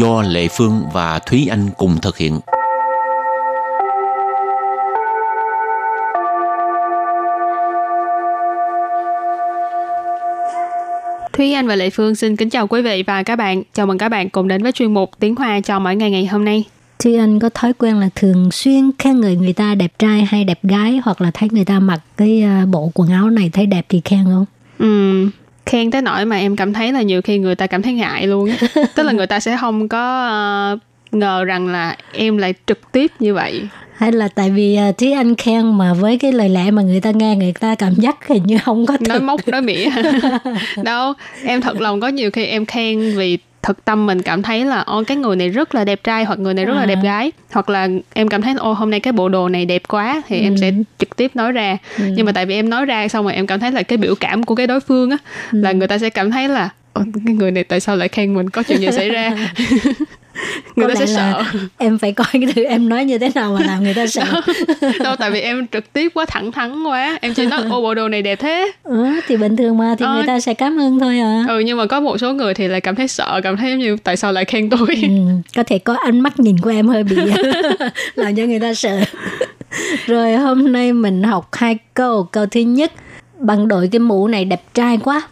[0.00, 2.40] do Lệ Phương và Thúy Anh cùng thực hiện.
[11.32, 13.62] Thúy Anh và Lệ Phương xin kính chào quý vị và các bạn.
[13.74, 16.26] Chào mừng các bạn cùng đến với chuyên mục Tiếng Hoa cho mỗi ngày ngày
[16.26, 16.64] hôm nay.
[16.98, 20.44] Thúy Anh có thói quen là thường xuyên khen người người ta đẹp trai hay
[20.44, 23.66] đẹp gái hoặc là thấy người ta mặc cái ờ, bộ quần áo này thấy
[23.66, 24.44] đẹp thì khen không?
[24.78, 25.26] Ừ,
[25.66, 28.26] khen tới nỗi mà em cảm thấy là nhiều khi người ta cảm thấy ngại
[28.26, 28.50] luôn
[28.94, 30.28] tức là người ta sẽ không có
[30.74, 30.80] uh,
[31.14, 33.62] ngờ rằng là em lại trực tiếp như vậy.
[33.96, 37.00] Hay là tại vì uh, Thúy Anh khen mà với cái lời lẽ mà người
[37.00, 39.08] ta nghe người ta cảm giác hình như không có thực.
[39.08, 39.88] nói móc nói mỉa.
[40.82, 41.12] Đâu
[41.44, 44.80] em thật lòng có nhiều khi em khen vì thực tâm mình cảm thấy là
[44.80, 46.80] ô cái người này rất là đẹp trai hoặc người này rất à.
[46.80, 47.02] là đẹp à.
[47.02, 50.22] gái hoặc là em cảm thấy ô hôm nay cái bộ đồ này đẹp quá
[50.28, 50.42] thì ừ.
[50.42, 52.04] em sẽ trực tiếp nói ra ừ.
[52.16, 54.14] nhưng mà tại vì em nói ra xong rồi em cảm thấy là cái biểu
[54.14, 55.16] cảm của cái đối phương á
[55.52, 55.60] ừ.
[55.62, 56.70] là người ta sẽ cảm thấy là
[57.26, 58.50] cái người này tại sao lại khen mình?
[58.50, 59.36] Có chuyện gì xảy ra?
[60.76, 61.44] Người ta sẽ sợ.
[61.78, 64.24] em phải coi cái thứ em nói như thế nào mà làm người ta sợ.
[65.00, 67.18] Đâu tại vì em trực tiếp quá thẳng thắn quá.
[67.20, 68.72] Em chỉ nói ô bộ đồ này đẹp thế.
[68.82, 70.14] Ừ, thì bình thường mà thì ờ.
[70.14, 71.44] người ta sẽ cảm ơn thôi à.
[71.48, 73.96] Ừ nhưng mà có một số người thì lại cảm thấy sợ cảm thấy như
[74.04, 74.88] tại sao lại khen tôi?
[75.02, 75.08] Ừ,
[75.56, 77.16] có thể có ánh mắt nhìn của em hơi bị
[78.14, 79.00] làm cho người ta sợ.
[80.06, 82.28] Rồi hôm nay mình học hai câu.
[82.32, 82.92] Câu thứ nhất
[83.38, 85.22] bằng đội cái mũ này đẹp trai quá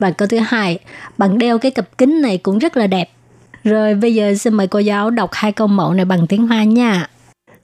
[0.00, 0.78] và câu thứ hai
[1.18, 3.10] bằng đeo cái cặp kính này cũng rất là đẹp
[3.64, 6.64] rồi bây giờ xin mời cô giáo đọc hai câu mẫu này bằng tiếng Hoa
[6.64, 7.06] nha.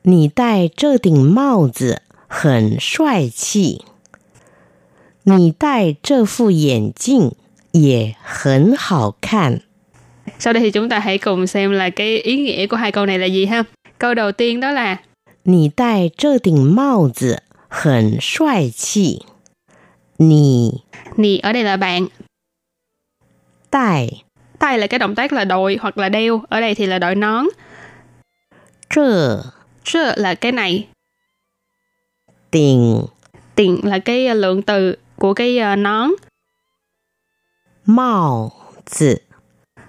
[0.04, 3.84] 你戴这顶帽子很帅气。
[5.22, 7.36] 你戴这副眼镜
[7.70, 9.60] 也很好看。
[10.38, 13.18] Sau đây thì chúng ta hãy cùng xem là cái ý nghĩa của hai câu này
[13.18, 13.62] là gì ha.
[13.98, 14.98] Câu đầu tiên đó là
[15.44, 19.22] 你戴这顶帽子很帅气。
[20.16, 20.82] 你
[21.16, 22.08] 你 ở đây là bạn.
[23.77, 24.27] 戴
[24.59, 27.15] tay là cái động tác là đội hoặc là đeo, ở đây thì là đội
[27.15, 27.45] nón.
[28.89, 29.41] Trơ
[29.83, 30.87] Trơ là cái này.
[32.51, 33.05] Tiền
[33.55, 36.09] Tiền là cái lượng từ của cái uh, nón.
[37.85, 38.51] Mao
[38.85, 39.15] zi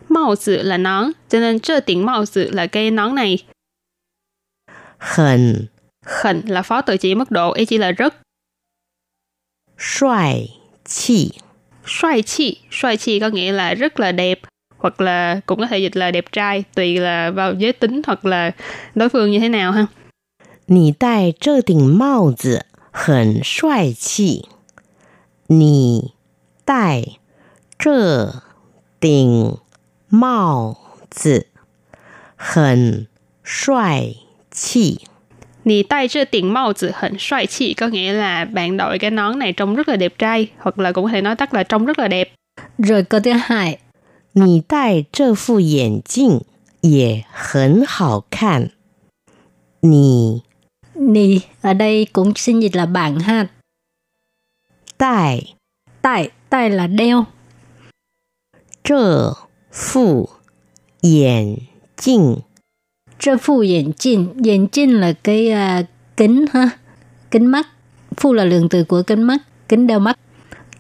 [0.09, 3.45] Mao zi là nón, cho nên trơ tiền mao zi là cái nón này.
[4.99, 5.67] Hẳn
[6.03, 8.15] Hẳn là phó từ chỉ mức độ, ý chỉ là rất.
[9.79, 10.49] Xoài
[10.85, 11.31] chi
[11.88, 14.40] Xoài chi, xoài chi có nghĩa là rất là đẹp
[14.78, 18.26] hoặc là cũng có thể dịch là đẹp trai tùy là vào giới tính hoặc
[18.26, 18.52] là
[18.96, 19.88] đối phương như thế nào ha.
[20.66, 24.48] 你戴这顶帽子很帅气。
[25.48, 26.14] 你
[26.64, 27.04] 戴
[27.78, 28.44] 这
[29.00, 29.58] 顶
[30.08, 30.78] 帽
[31.10, 31.48] 子
[32.38, 33.08] 很
[33.44, 34.16] 帅
[34.50, 35.07] 气。
[35.68, 40.80] 你戴这顶帽子很帅气 có nghĩa là bạn đội cái nón này trông rất là đẹp trai hoặc
[40.80, 42.34] là cũng có thể nói tắt là trông rất là đẹp.
[42.78, 43.80] Rồi câu thứ hai
[44.36, 46.42] 你戴这副眼镜
[46.82, 48.72] 也很好看。
[49.82, 50.42] 你
[50.94, 53.48] 你 ở đây cũng xin dịch là bạn ha.
[54.98, 55.44] 戴
[56.02, 57.26] 戴戴 là đeo.
[58.84, 59.38] 这
[59.72, 60.30] 副
[61.02, 61.58] 眼
[61.96, 62.44] 镜
[63.20, 65.86] 这副眼镜眼镜 là cái uh,
[66.18, 66.70] kính ha,
[67.32, 67.68] kính mắt.
[68.18, 69.38] Phu là lượng từ của kính mắt,
[69.70, 70.18] kính đeo mắt.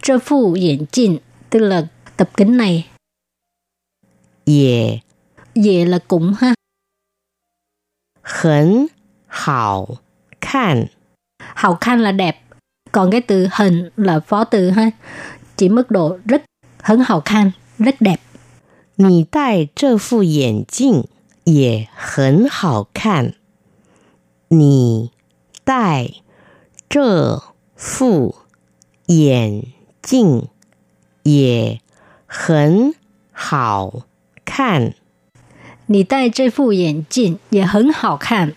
[0.02, 1.88] 这副眼镜 tức là
[2.18, 2.86] tập kính này
[4.46, 5.02] 也
[5.54, 6.54] 也 là cũng ha.
[8.22, 8.90] 很
[9.28, 9.88] 好
[10.42, 10.88] 看
[11.38, 12.44] hào khăn là đẹp.
[12.92, 14.92] Còn cái từ hình là phó từ ha.
[15.58, 16.44] Chỉ mức độ rất
[16.82, 18.20] hấn hào khăn, rất đẹp.
[18.96, 21.08] 你戴这副眼镜
[21.48, 23.34] 也很好看。
[24.48, 25.12] 你
[25.64, 26.10] 戴
[26.90, 27.42] 这
[27.76, 28.36] 副
[29.08, 29.64] 眼
[30.02, 30.48] 镜
[31.24, 31.80] 也
[32.26, 32.94] 很
[33.32, 34.04] 好
[34.46, 34.94] 看。
[35.88, 38.54] 你戴这副眼镜也很好看.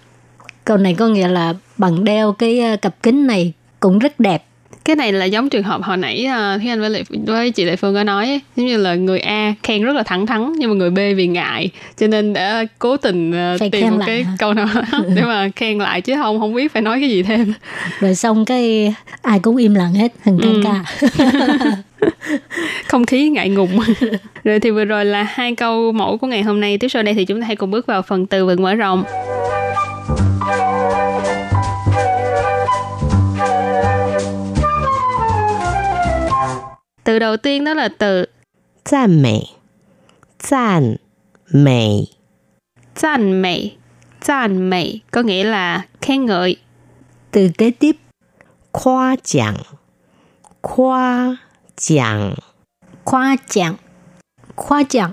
[0.64, 4.44] Câu này có nghĩa là bằng đeo cái ờ, cặp kính này cũng rất đẹp.
[4.85, 7.75] Cái này là giống trường hợp hồi nãy uh, Anh với, Lệ, với chị Lệ
[7.75, 10.75] Phương có nói giống như là người A khen rất là thẳng thắn nhưng mà
[10.75, 14.31] người B vì ngại cho nên đã cố tình uh, tìm một cái hả?
[14.39, 14.67] câu nào
[15.15, 17.53] để mà khen lại chứ không không biết phải nói cái gì thêm.
[17.99, 20.63] Rồi xong cái ai cũng im lặng hết, căng ừ.
[20.63, 20.83] ca.
[22.87, 23.79] không khí ngại ngùng
[24.43, 27.13] rồi thì vừa rồi là hai câu mẫu của ngày hôm nay tiếp sau đây
[27.13, 29.03] thì chúng ta hãy cùng bước vào phần từ vựng mở rộng
[37.04, 38.24] Từ đầu tiên đó là từ
[38.84, 39.40] 赞美，
[40.38, 40.96] 赞
[41.52, 42.06] 美，
[42.94, 43.70] 赞美，
[44.20, 46.56] 赞美 có nghĩa là khen ngợi.
[47.30, 47.96] Từ kế tiếp
[48.72, 49.54] 夸奖，
[50.60, 51.36] 夸
[51.76, 52.34] 奖，
[53.04, 53.74] khoa chạng.
[54.56, 55.12] Khoa chạng.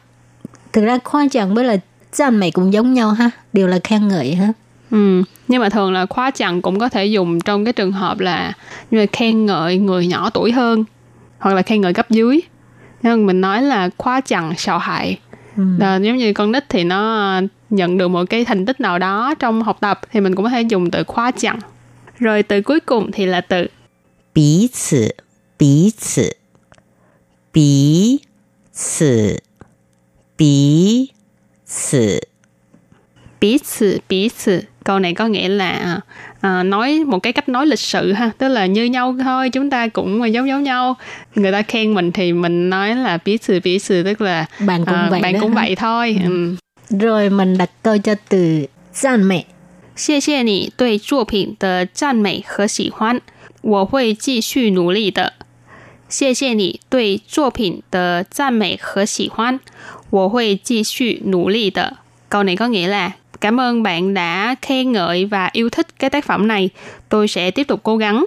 [0.73, 1.77] Thực ra khoa chạng với là
[2.11, 4.53] 赞mày cũng giống nhau ha, đều là khen ngợi ha.
[4.91, 8.19] Ừ, nhưng mà thường là khóa chặn cũng có thể dùng trong cái trường hợp
[8.19, 8.53] là
[8.91, 10.83] như là khen ngợi người nhỏ tuổi hơn
[11.38, 12.40] hoặc là khen ngợi cấp dưới.
[13.02, 15.18] Nên mình nói là khóa chẳng xào hại
[15.56, 15.62] ừ.
[15.80, 19.34] Ờ, giống như con nít thì nó nhận được một cái thành tích nào đó
[19.38, 21.58] trong học tập thì mình cũng có thể dùng từ khóa chẳng
[22.18, 23.66] rồi từ cuối cùng thì là từ
[24.34, 25.08] bí tử
[25.58, 26.30] bí tử
[27.52, 28.18] bí
[28.98, 29.36] tử
[30.38, 31.08] bí
[31.92, 32.20] tử
[33.40, 36.00] bí tử bí tử câu này có nghĩa là ờ,
[36.41, 39.69] à, nói một cái cách nói lịch sự ha tức là như nhau thôi chúng
[39.69, 40.95] ta cũng giống giống nhau
[41.35, 44.85] người ta khen mình thì mình nói là bí sự bí sự tức là Bạn
[44.85, 45.61] cũng à, vậy bạn đó cũng ha.
[45.61, 46.55] vậy thôi ừ.
[46.99, 49.45] Rồi mình đặt câu cho từ赞美.
[49.95, 53.21] 谢谢你对作品的赞美和喜欢，
[53.61, 55.33] 我会继续努力的。
[56.09, 59.59] 谢谢你对作品的赞美和喜欢，
[60.09, 61.97] 我会继续努力的。
[62.29, 66.24] Câu này có nghĩa là Cảm ơn bạn đã khen ngợi và yêu thích cái tác
[66.24, 66.70] phẩm này.
[67.08, 68.24] Tôi sẽ tiếp tục cố gắng.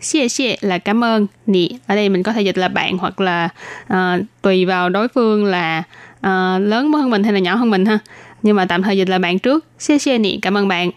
[0.00, 1.26] Xie xie là cảm ơn.
[1.46, 3.48] nì ở đây mình có thể dịch là bạn hoặc là
[3.92, 5.82] uh, tùy vào đối phương là
[6.18, 7.98] uh, lớn hơn mình hay là nhỏ hơn mình ha.
[8.42, 9.64] Nhưng mà tạm thời dịch là bạn trước.
[9.78, 10.90] Xie xie nì cảm ơn bạn.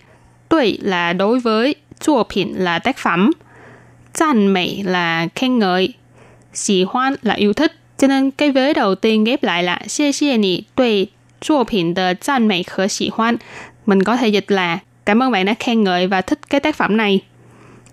[0.49, 3.31] Tùy là đối với, chua 品 là tác phẩm.
[4.13, 5.93] 赞 mỹ là khen ngợi.
[6.53, 7.71] Xì hoan là yêu thích.
[7.97, 11.07] Cho nên cái vế đầu tiên ghép lại là xie xie nì tùy
[11.42, 13.38] 作品的赞美和喜欢.
[13.86, 16.76] Mình có thể dịch là cảm ơn bạn đã khen ngợi và thích cái tác
[16.76, 17.20] phẩm này.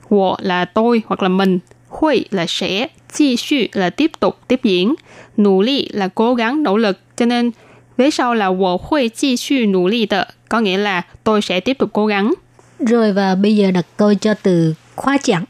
[0.10, 4.96] 我 là tôi hoặc là mình, 会 là sẽ, 继续 là tiếp tục, tiếp diễn,
[5.38, 7.00] 努力 là cố gắng, nỗ lực.
[7.18, 7.52] Cho nên
[7.98, 12.34] vế sau là 我会继续努力的, có nghĩa là tôi sẽ tiếp tục cố gắng.
[12.80, 15.46] Rồi và bây giờ đặt câu cho từ khoa chạng.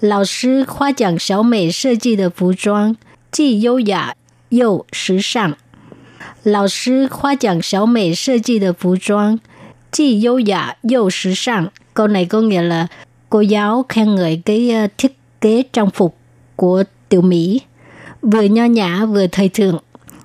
[0.00, 2.96] 老师夸奖小美设计的服装
[3.30, 4.14] 既优雅
[4.50, 5.56] 又时尚。
[6.42, 9.40] 老师夸奖小美设计的服装
[9.90, 11.70] 既优雅又时尚。
[11.94, 12.86] Câu này có nghĩa là
[13.30, 16.16] cô giáo khen ngợi cái uh, thiết kế trang phục
[16.56, 17.60] của tiểu Mỹ
[18.22, 19.78] vừa nho nhã vừa thời thượng.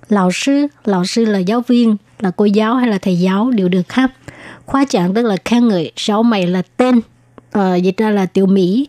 [0.10, 3.70] Lão sư, lão sư là giáo viên, là cô giáo hay là thầy giáo đều
[3.70, 4.08] được ha.
[4.65, 7.02] Khoa trạng tức là khen ngợi, sáu mày là tên,
[7.58, 8.88] uh, dịch ra là tiểu Mỹ.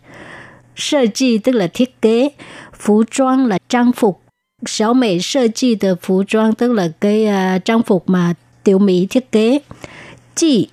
[0.77, 2.29] Sơ chi tức là thiết kế,
[2.79, 4.23] phú trang là trang phục,
[4.67, 9.33] sáu mỹ sơ chi từ服装 tức là cái uh, trang phục mà tiểu mỹ thiết
[9.33, 9.59] kế
[10.37, 10.69] chi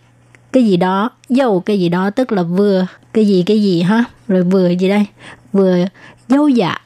[0.51, 4.03] cái gì đó dâu cái gì đó tức là vừa cái gì cái gì ha
[4.27, 5.05] rồi vừa gì đây
[5.53, 5.77] vừa
[6.27, 6.81] dâu dạ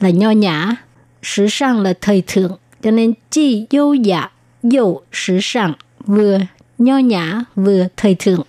[0.00, 0.76] là nho nhã
[1.22, 4.30] 时尚 là thời thượng cho nên chi dâu dạ
[4.62, 5.72] dâu时尚
[6.06, 6.38] vừa
[6.78, 8.42] nho nhã vừa thời thượng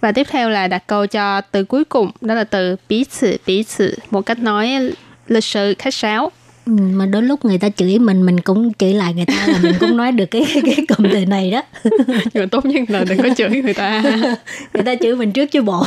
[0.00, 3.38] Và tiếp theo là đặt câu cho từ cuối cùng, đó là từ bí sự,
[3.46, 4.92] bí sự, một cách nói
[5.28, 6.32] lịch sự, khách sáo.
[6.68, 9.58] Ừ, mà đôi lúc người ta chửi mình mình cũng chửi lại người ta là
[9.62, 11.62] mình cũng nói được cái cái cụm từ này đó
[12.34, 14.02] Nhưng mà tốt nhất là đừng có chửi người ta.
[14.74, 15.84] người ta chửi mình trước chứ bộ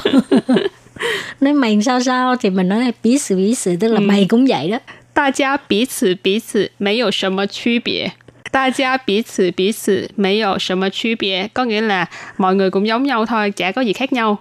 [1.41, 4.03] nói mày sao sao thì mình nói là bí sự bí sự tức là Ừ.
[4.03, 4.79] mày cũng vậy đó
[5.13, 8.11] 大家彼此彼此没有什么区别。
[8.51, 12.05] 大家彼此彼此没有什么区别 có nghĩa là
[12.37, 14.37] mọi người cũng giống nhau thôi, chả có gì khác nhau.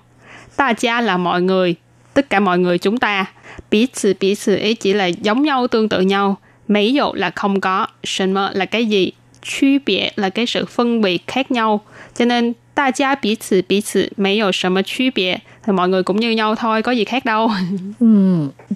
[0.57, 1.77] 大家 là mọi người,
[2.15, 3.27] tất cả mọi người chúng ta.
[3.71, 6.37] 彼此彼此 ý chỉ là giống nhau, tương tự nhau.
[6.69, 11.51] 没有 là không có, 什么 là cái gì, 区别 là cái sự phân biệt khác
[11.51, 11.81] nhau.
[12.19, 17.51] Cho nên 大家彼此彼此没有什么区别 thì mọi người cũng như nhau thôi, có gì khác đâu.
[18.01, 18.07] ừ,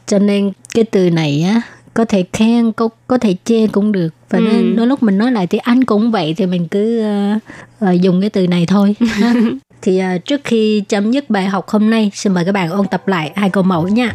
[0.07, 1.62] cho nên cái từ này á
[1.95, 4.43] có thể khen có có thể chê cũng được và Ừ.
[4.43, 7.38] nên đôi lúc mình nói lại thì anh cũng vậy thì mình cứ ờ,
[7.81, 9.35] ờ, dùng cái từ này thôi ha.
[9.85, 12.87] thì ờ, trước khi chấm dứt bài học hôm nay xin mời các bạn ôn
[12.87, 14.12] tập lại hai câu mẫu nha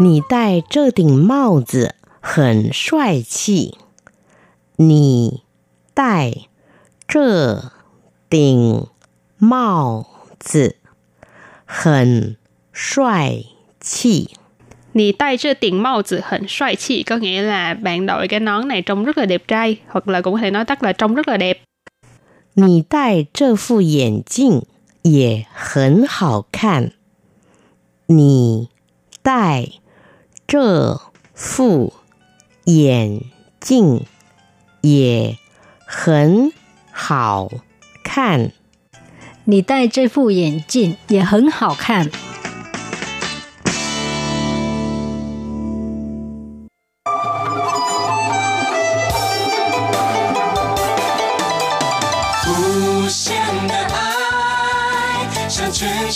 [0.00, 3.76] 你戴这顶帽子很帅气。
[4.76, 5.42] 你
[5.92, 6.32] 戴
[7.06, 7.70] 这
[8.30, 8.86] 顶
[9.36, 10.06] 帽
[10.38, 10.76] 子
[11.66, 12.38] 很
[12.72, 13.44] 帅
[13.78, 14.30] 气。
[14.94, 18.40] Nì tay trên tiền mao tử hẳn xoài chị có nghĩa là bạn đội cái
[18.40, 20.92] nón này trông rất là đẹp trai hoặc là cũng có thể nói tắt là
[20.92, 21.62] trông rất là đẹp.
[22.57, 24.65] 你戴这副眼镜
[25.01, 26.93] 也很好看。
[28.05, 28.69] 你
[29.21, 29.67] 戴
[30.47, 31.01] 这
[31.33, 31.93] 副
[32.63, 33.19] 眼
[33.59, 34.05] 镜
[34.79, 35.37] 也
[35.85, 36.53] 很
[36.93, 37.51] 好
[38.05, 38.53] 看。
[39.43, 42.09] 你戴这副眼镜也很好看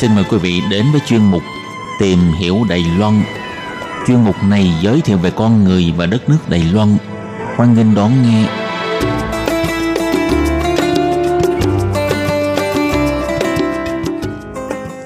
[0.00, 1.42] Xin mời quý vị đến với chuyên mục
[1.98, 3.22] Tìm hiểu Đài Loan.
[4.06, 6.96] Chuyên mục này giới thiệu về con người và đất nước Đài Loan.
[7.56, 8.44] Hoan nghênh đón nghe.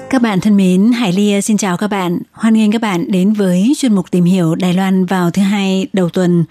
[0.09, 2.19] Các bạn thân mến, Hải Ly xin chào các bạn.
[2.31, 5.87] Hoan nghênh các bạn đến với chuyên mục tìm hiểu Đài Loan vào thứ hai
[5.93, 6.45] đầu tuần.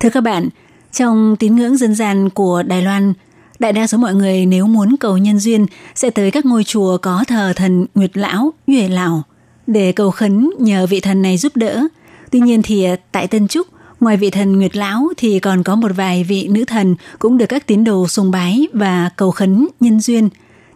[0.00, 0.48] Thưa các bạn,
[0.92, 3.12] trong tín ngưỡng dân gian của Đài Loan,
[3.58, 6.98] đại đa số mọi người nếu muốn cầu nhân duyên sẽ tới các ngôi chùa
[6.98, 9.22] có thờ thần Nguyệt Lão, Yue Lão
[9.66, 11.82] để cầu khấn nhờ vị thần này giúp đỡ.
[12.30, 13.66] Tuy nhiên thì à, tại Tân Trúc,
[14.00, 17.46] ngoài vị thần Nguyệt Lão thì còn có một vài vị nữ thần cũng được
[17.46, 20.28] các tín đồ sùng bái và cầu khấn nhân duyên.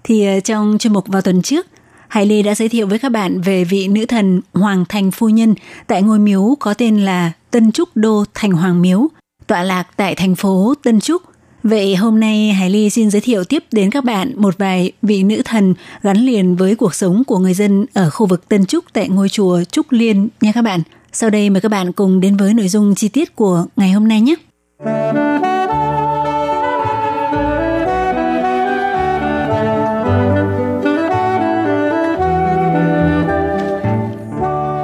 [0.05, 1.66] Thì à, trong chuyên mục vào tuần trước,
[2.09, 5.29] Hải Lê đã giới thiệu với các bạn về vị nữ thần Hoàng Thành Phu
[5.29, 5.55] Nhân
[5.87, 9.09] tại ngôi miếu có tên là Tân Trúc Đô Thành Hoàng Miếu,
[9.47, 11.23] tọa lạc tại thành phố Tân Trúc.
[11.62, 15.22] Vậy hôm nay Hải Ly xin giới thiệu tiếp đến các bạn một vài vị
[15.22, 18.85] nữ thần gắn liền với cuộc sống của người dân ở khu vực Tân Trúc
[18.92, 20.81] tại ngôi chùa Trúc Liên nha các bạn.
[21.12, 24.09] Sau đây mời các bạn cùng đến với nội dung chi tiết của ngày hôm
[24.09, 24.35] nay nhé.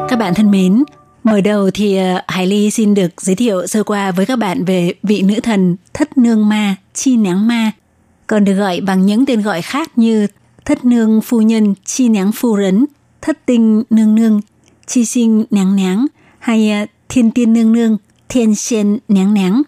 [0.08, 0.84] Các bạn thân mến,
[1.24, 4.64] mở đầu thì ờ, Hải Ly xin được giới thiệu sơ qua với các bạn
[4.64, 7.72] về vị nữ thần Thất Nương Ma, Chi Nắng Ma,
[8.26, 10.26] còn được gọi bằng những tên gọi khác như
[10.64, 12.86] Thất Nương Phu Nhân, Chi Nắng Phu Rấn,
[13.22, 14.40] Thất Tinh Nương Nương,
[14.86, 16.06] Chi Sinh Nắng Nắng
[16.38, 17.96] hay ờ, Thiên Tiên Nương Nương,
[18.28, 19.62] Thiên Sen Nắng Nắng.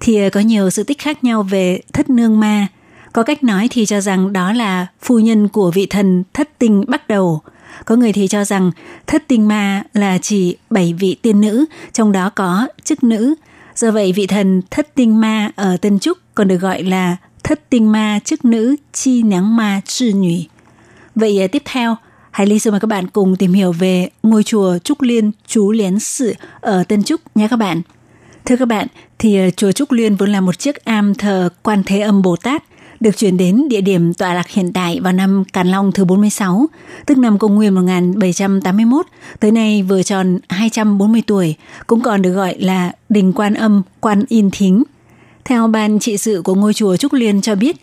[0.00, 2.66] Thì ờ, có nhiều sự tích khác nhau về Thất Nương Ma.
[3.12, 6.84] Có cách nói thì cho rằng đó là phu nhân của vị thần Thất Tinh
[6.88, 7.40] bắt đầu–
[7.84, 8.70] có người thì cho rằng
[9.06, 13.34] thất tinh ma là chỉ bảy vị tiên nữ, trong đó có chức nữ.
[13.76, 17.70] Do vậy vị thần thất tinh ma ở Tân Trúc còn được gọi là thất
[17.70, 20.48] tinh ma chức nữ chi nắng ma trư nhủy.
[21.14, 21.96] Vậy à, tiếp theo,
[22.30, 25.72] hãy Ly xin mời các bạn cùng tìm hiểu về ngôi chùa Trúc Liên Chú
[25.72, 27.82] Liến Sự ở Tân Trúc nha các bạn.
[28.44, 28.86] Thưa các bạn,
[29.18, 32.36] thì à, chùa Trúc Liên vốn là một chiếc am thờ Quan Thế Âm Bồ
[32.36, 32.62] Tát
[33.02, 36.66] được chuyển đến địa điểm tọa lạc hiện tại vào năm Càn Long thứ 46,
[37.06, 39.06] tức năm công nguyên 1781,
[39.40, 41.54] tới nay vừa tròn 240 tuổi,
[41.86, 44.82] cũng còn được gọi là Đình Quan Âm Quan Yên Thính.
[45.44, 47.76] Theo ban trị sự của ngôi chùa Trúc Liên cho biết,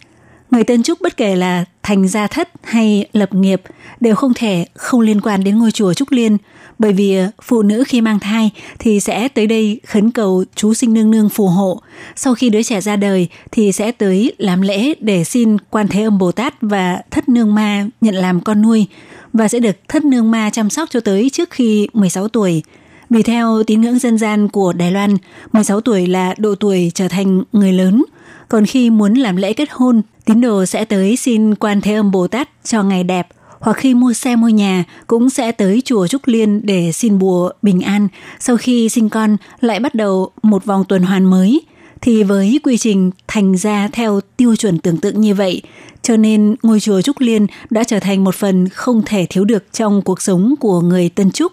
[0.52, 3.62] người tên Trúc bất kể là thành gia thất hay lập nghiệp
[4.00, 6.38] đều không thể không liên quan đến ngôi chùa Trúc Liên,
[6.80, 10.74] bởi vì ờ, phụ nữ khi mang thai thì sẽ tới đây khấn cầu chú
[10.74, 11.82] sinh nương nương phù hộ.
[12.16, 16.04] Sau khi đứa trẻ ra đời thì sẽ tới làm lễ để xin quan thế
[16.04, 18.88] âm Bồ Tát và thất nương ma nhận làm con nuôi
[19.34, 22.64] và sẽ được thất nương ma chăm sóc cho tới trước khi 16 tuổi.
[23.10, 25.18] Vì theo tín ngưỡng dân gian của Đài Loan,
[25.52, 28.06] 16 tuổi là độ tuổi trở thành người lớn.
[28.50, 32.12] Còn khi muốn làm lễ kết hôn, tín đồ sẽ tới xin quan thế âm
[32.12, 33.28] Bồ Tát cho ngày đẹp
[33.60, 37.52] hoặc khi mua xe mua nhà cũng sẽ tới chùa Trúc Liên để xin bùa
[37.62, 38.08] bình an.
[38.40, 41.62] Sau khi sinh con lại bắt đầu một vòng tuần hoàn mới
[42.02, 45.62] thì với quy trình thành ra theo tiêu chuẩn tưởng tượng như vậy,
[46.02, 49.74] cho nên ngôi chùa Trúc Liên đã trở thành một phần không thể thiếu được
[49.74, 51.52] trong cuộc sống của người Tân Trúc.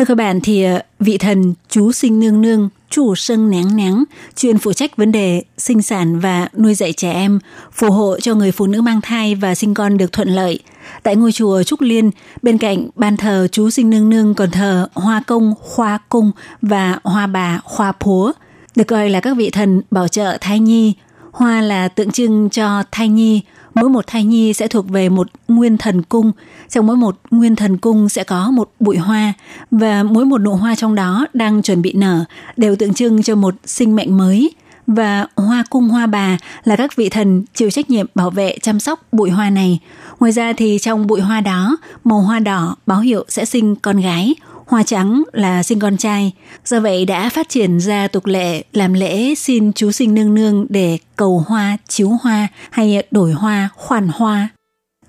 [0.00, 4.04] Thưa các bạn thì ờ, vị thần chú sinh nương nương chủ sân nén nén,
[4.36, 7.38] chuyên phụ trách vấn đề sinh sản và nuôi dạy trẻ em,
[7.72, 10.58] phù hộ cho người phụ nữ mang thai và sinh con được thuận lợi.
[11.02, 12.10] Tại ngôi chùa Trúc Liên,
[12.42, 16.30] bên cạnh ban thờ chú sinh nương nương còn thờ hoa công, hoa cung
[16.62, 18.32] và hoa bà, hoa púa,
[18.76, 20.94] được gọi là các vị thần bảo trợ thai nhi.
[21.32, 23.42] Hoa là tượng trưng cho thai nhi,
[23.80, 26.32] mỗi một thai nhi sẽ thuộc về một nguyên thần cung.
[26.68, 29.32] Trong mỗi một nguyên thần cung sẽ có một bụi hoa
[29.70, 32.24] và mỗi một nụ hoa trong đó đang chuẩn bị nở
[32.56, 34.54] đều tượng trưng cho một sinh mệnh mới.
[34.86, 38.80] Và hoa cung hoa bà là các vị thần chịu trách nhiệm bảo vệ chăm
[38.80, 39.80] sóc bụi hoa này.
[40.20, 44.00] Ngoài ra thì trong bụi hoa đó, màu hoa đỏ báo hiệu sẽ sinh con
[44.00, 44.34] gái,
[44.70, 46.32] hoa trắng là sinh con trai.
[46.64, 50.66] Do vậy đã phát triển ra tục lệ làm lễ xin chú sinh nương nương
[50.68, 54.48] để cầu hoa, chiếu hoa hay đổi hoa, khoản hoa.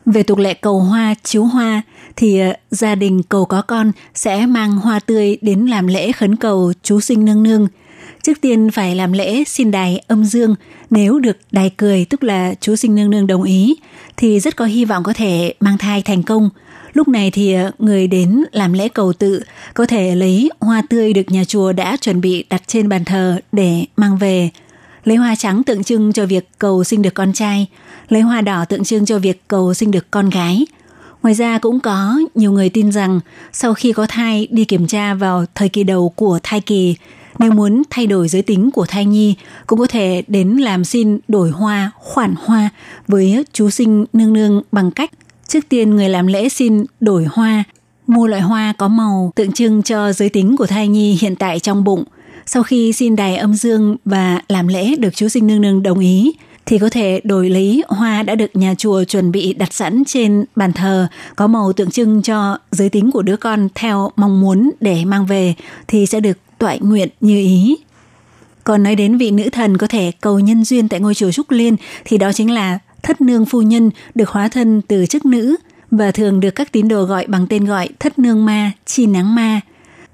[0.05, 1.81] Về tục lệ cầu hoa, chiếu hoa
[2.15, 6.35] thì ờ, gia đình cầu có con sẽ mang hoa tươi đến làm lễ khấn
[6.35, 7.67] cầu chú sinh nương nương.
[8.23, 10.55] Trước tiên phải làm lễ xin đài âm dương,
[10.89, 13.75] nếu được đài cười tức là chú sinh nương nương đồng ý
[14.17, 16.49] thì rất có hy vọng có thể mang thai thành công.
[16.93, 21.13] Lúc này thì ờ, người đến làm lễ cầu tự có thể lấy hoa tươi
[21.13, 24.49] được nhà chùa đã chuẩn bị đặt trên bàn thờ để mang về.
[25.03, 27.67] Lấy hoa trắng tượng trưng cho việc cầu sinh được con trai,
[28.09, 30.65] lấy hoa đỏ tượng trưng cho việc cầu sinh được con gái.
[31.23, 33.19] Ngoài ra cũng có nhiều người tin rằng
[33.51, 36.95] sau khi có thai đi kiểm tra vào thời kỳ đầu của thai kỳ
[37.39, 39.35] nếu muốn thay đổi giới tính của thai nhi,
[39.67, 42.69] cũng có thể đến làm xin đổi hoa, khoản hoa
[43.07, 45.11] với chú sinh nương nương bằng cách
[45.51, 47.63] trước tiên người làm lễ xin đổi hoa,
[48.07, 51.59] mua loại hoa có màu tượng trưng cho giới tính của thai nhi hiện tại
[51.59, 52.03] trong bụng.
[52.45, 55.99] Sau khi xin đài âm dương và làm lễ được chú sinh nương nương đồng
[55.99, 56.33] ý,
[56.65, 60.45] thì có thể đổi lấy hoa đã được nhà chùa chuẩn bị đặt sẵn trên
[60.55, 64.71] bàn thờ có màu tượng trưng cho giới tính của đứa con theo mong muốn
[64.79, 65.53] để mang về
[65.87, 67.77] thì sẽ được toại nguyện như ý.
[68.63, 71.51] Còn nói đến vị nữ thần có thể cầu nhân duyên tại ngôi chùa Trúc
[71.51, 71.75] Liên
[72.05, 75.55] thì đó chính là thất nương phu nhân được hóa thân từ chức nữ
[75.91, 79.35] và thường được các tín đồ gọi bằng tên gọi thất nương ma, chi nắng
[79.35, 79.61] ma.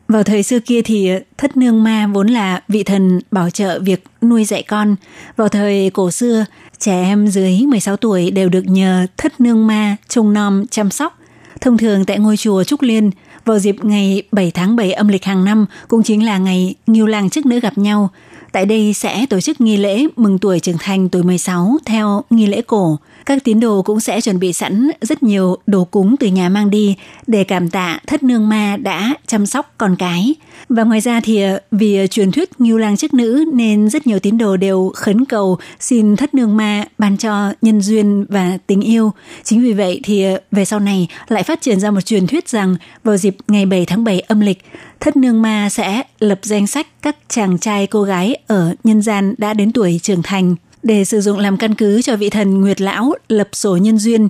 [0.08, 4.04] Vào thời xưa kia thì thất nương ma vốn là vị thần bảo trợ việc
[4.22, 4.96] nuôi dạy con.
[5.36, 6.46] Vào thời cổ xưa,
[6.80, 11.20] trẻ em dưới 16 tuổi đều được nhờ thất nương ma trông nom chăm sóc.
[11.62, 13.12] Thông thường tại ngôi chùa Trúc Liên,
[13.46, 17.06] vào dịp ngày 7 tháng 7 âm lịch hàng năm cũng chính là ngày Nghiêu
[17.06, 18.10] làng chức nữ gặp nhau.
[18.52, 22.48] Tại đây sẽ tổ chức nghi lễ mừng tuổi trưởng thành tuổi 16 theo nghi
[22.48, 22.98] lễ cổ.
[23.28, 26.70] Các tín đồ cũng sẽ chuẩn bị sẵn rất nhiều đồ cúng từ nhà mang
[26.70, 26.96] đi
[27.28, 30.36] để cảm tạ thất nương ma đã chăm sóc con cái.
[30.70, 34.08] Và ngoài ra thì ờ, vì ờ, truyền thuyết Ngưu Lang chức nữ nên rất
[34.08, 38.58] nhiều tín đồ đều khấn cầu xin thất nương ma ban cho nhân duyên và
[38.68, 39.12] tình yêu.
[39.44, 42.50] Chính vì vậy thì ờ, về sau này lại phát triển ra một truyền thuyết
[42.50, 44.62] rằng vào dịp ngày 7 tháng 7 âm lịch,
[45.00, 49.36] thất nương ma sẽ lập danh sách các chàng trai cô gái ở nhân gian
[49.38, 50.56] đã đến tuổi trưởng thành
[50.88, 54.28] để sử dụng làm căn cứ cho vị thần Nguyệt Lão lập sổ nhân duyên.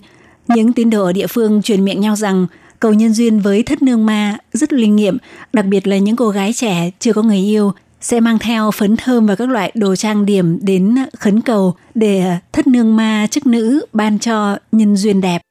[0.47, 2.47] Những tín đồ ở địa phương truyền miệng nhau rằng
[2.79, 5.17] cầu nhân duyên với thất nương ma rất linh nghiệm,
[5.53, 8.97] đặc biệt là những cô gái trẻ chưa có người yêu sẽ mang theo phấn
[8.97, 13.45] thơm và các loại đồ trang điểm đến khấn cầu để thất nương ma chức
[13.47, 15.41] nữ ban cho nhân duyên đẹp.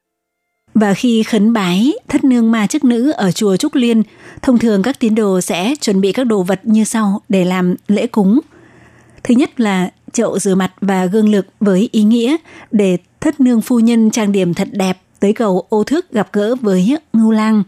[0.75, 4.03] Và khi khấn bái thất nương ma chức nữ ở chùa Trúc Liên,
[4.43, 7.75] thông thường các tín đồ sẽ chuẩn bị các đồ vật như sau để làm
[7.89, 8.41] lễ cúng.
[9.25, 12.37] Thứ nhất là chậu rửa mặt và gương lực với ý nghĩa
[12.71, 16.55] để thất nương phu nhân trang điểm thật đẹp tới cầu ô thước gặp gỡ
[16.55, 17.63] với ngưu lang.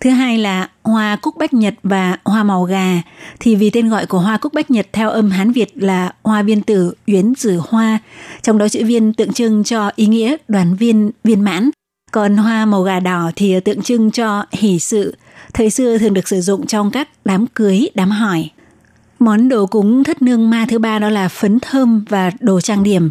[0.00, 3.02] Thứ hai là hoa cúc bách nhật và hoa màu gà.
[3.40, 6.42] Thì vì tên gọi của hoa cúc bách nhật theo âm Hán Việt là hoa
[6.42, 7.98] viên tử, yến tử hoa.
[8.42, 11.70] Trong đó chữ viên tượng trưng cho ý nghĩa đoàn viên, viên mãn.
[12.12, 15.16] Còn hoa màu gà đỏ thì tượng trưng cho hỷ sự.
[15.54, 18.50] Thời xưa thường được sử dụng trong các đám cưới, đám hỏi.
[19.18, 22.82] Món đồ cúng thất nương ma thứ ba đó là phấn thơm và đồ trang
[22.82, 23.10] điểm.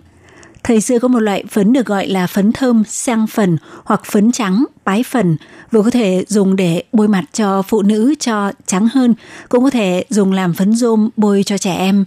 [0.64, 4.32] Thời xưa có một loại phấn được gọi là phấn thơm sang phần hoặc phấn
[4.32, 5.38] trắng, bái phần,
[5.72, 9.14] vừa có thể dùng để bôi mặt cho phụ nữ cho trắng hơn,
[9.50, 12.06] cũng có thể dùng làm phấn rôm bôi cho trẻ em.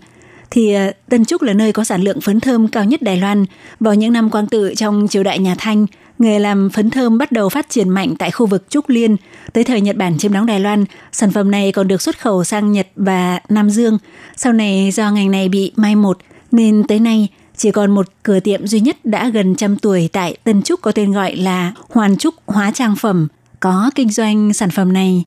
[0.51, 3.45] Thì ờ, Tân Trúc là nơi có sản lượng phấn thơm cao nhất Đài Loan.
[3.81, 5.87] Vào những năm quang tự trong triều đại nhà Thanh,
[6.21, 9.17] nghề làm phấn thơm bắt đầu phát triển mạnh tại khu vực Trúc Liên.
[9.53, 12.45] Tới thời Nhật Bản chiếm đóng Đài Loan, sản phẩm này còn được xuất khẩu
[12.45, 13.99] sang Nhật và Nam Dương.
[14.37, 16.19] Sau này do ngành này bị mai một,
[16.53, 20.37] nên tới nay chỉ còn một cửa tiệm duy nhất đã gần trăm tuổi tại
[20.45, 23.29] Tân Trúc có tên gọi là Hoàn Trúc Hóa Trang Phẩm,
[23.61, 25.25] có kinh doanh sản phẩm này.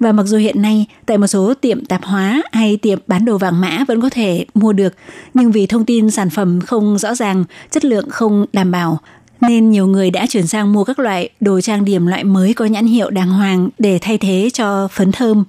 [0.00, 3.38] Và mặc dù hiện nay tại một số tiệm tạp hóa hay tiệm bán đồ
[3.38, 4.94] vàng mã vẫn có thể mua được,
[5.34, 9.00] nhưng vì thông tin sản phẩm không rõ ràng, chất lượng không đảm bảo,
[9.40, 12.64] nên nhiều người đã chuyển sang mua các loại đồ trang điểm loại mới có
[12.64, 15.44] nhãn hiệu đàng hoàng để thay thế cho phấn thơm.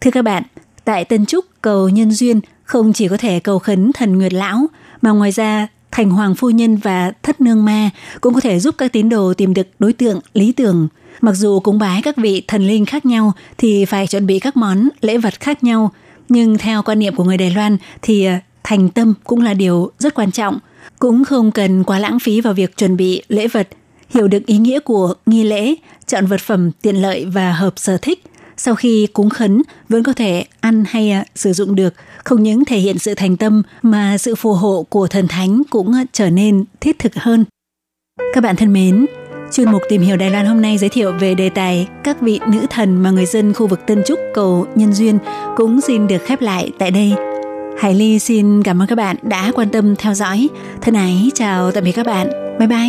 [0.00, 0.42] Thưa các bạn,
[0.84, 4.66] tại Tân Trúc cầu nhân duyên không chỉ có thể cầu khấn thần Nguyệt Lão,
[5.02, 7.90] mà ngoài ra thành hoàng phu nhân và thất nương ma
[8.20, 10.88] cũng có thể giúp các tín đồ tìm được đối tượng lý tưởng.
[11.20, 14.56] Mặc dù cúng bái các vị thần linh khác nhau thì phải chuẩn bị các
[14.56, 15.92] món lễ vật khác nhau,
[16.28, 18.28] nhưng theo quan niệm của người Đài Loan thì
[18.70, 20.58] thành tâm cũng là điều rất quan trọng,
[20.98, 23.68] cũng không cần quá lãng phí vào việc chuẩn bị lễ vật,
[24.10, 25.74] hiểu được ý nghĩa của nghi lễ,
[26.06, 28.24] chọn vật phẩm tiện lợi và hợp sở thích
[28.56, 31.94] sau khi cúng khấn vẫn có thể ăn hay à, sử dụng được,
[32.24, 35.92] không những thể hiện sự thành tâm mà sự phù hộ của thần thánh cũng
[36.12, 37.44] trở nên thiết thực hơn.
[38.32, 39.06] Các bạn thân mến,
[39.52, 42.40] chuyên mục tìm hiểu Đài Loan hôm nay giới thiệu về đề tài các vị
[42.52, 45.18] nữ thần mà người dân khu vực Tân Trúc cầu nhân duyên
[45.56, 47.29] cũng xin được khép lại tại đây.
[47.80, 50.48] Hải Ly xin cảm ơn các bạn đã quan tâm theo dõi.
[50.80, 52.28] Thân ái, chào tạm biệt các bạn.
[52.58, 52.88] Bye bye.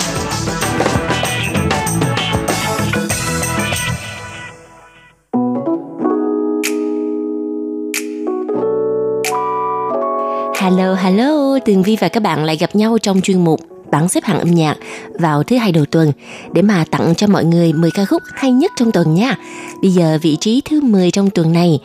[10.60, 14.24] Hello, hello, Tường Vi và các bạn lại gặp nhau trong chuyên mục bảng xếp
[14.24, 14.76] hạng âm nhạc
[15.18, 16.12] vào thứ hai đầu tuần
[16.52, 19.36] để mà tặng cho mọi người 10 ca khúc hay nhất trong tuần nha.
[19.82, 21.80] Bây giờ vị trí thứ 10 trong tuần này,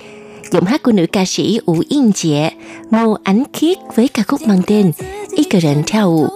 [0.51, 2.49] giọng hát của nữ ca sĩ Ủ Yên Chệ,
[2.91, 4.91] Ngô Ánh Khiết với ca khúc mang tên
[5.31, 6.27] Ý cờ rệnh theo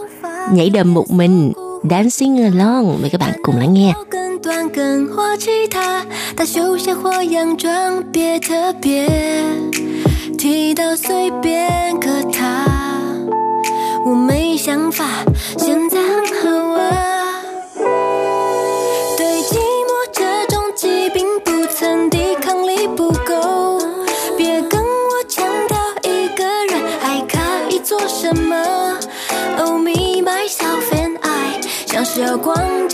[0.51, 1.51] nhảy đầm một mình,
[1.89, 2.97] Dancing Along.
[3.01, 3.93] Mời các bạn cùng lắng nghe.
[4.45, 6.05] 断更或其他，
[6.35, 9.09] 大休闲或佯装，别特别。
[10.40, 12.64] 提到随便个他，
[14.06, 15.04] 我没想法，
[15.58, 17.42] 现在很好啊。
[19.18, 23.78] 对寂寞这种疾病，不曾抵抗力不够，
[24.38, 27.36] 别跟我强调一个人还可
[27.68, 28.96] 以做什么。
[29.58, 32.88] Oh me myself and I，像是要逛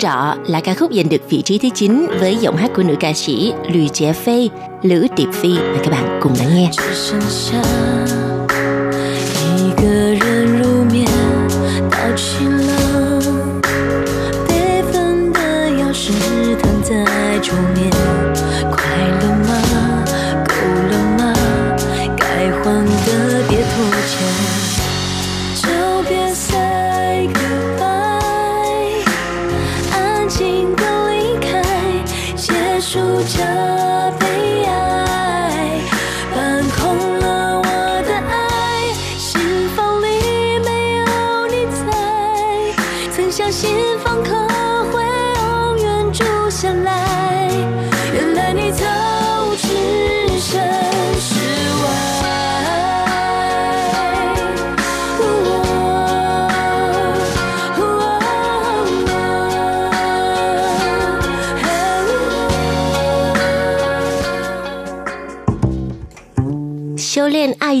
[0.00, 2.94] trọ là ca khúc giành được vị trí thứ 9 với giọng hát của nữ
[3.00, 4.48] ca sĩ Lü Trẻ Phê,
[4.82, 5.48] Lữ Tiệp Phi.
[5.48, 6.70] Mời các bạn cùng lắng nghe.
[9.58, 11.06] 一个人入眠，
[11.90, 12.70] 到清了，
[14.48, 15.40] 备份的
[15.70, 16.12] 钥匙
[16.62, 17.89] 躺在桌面，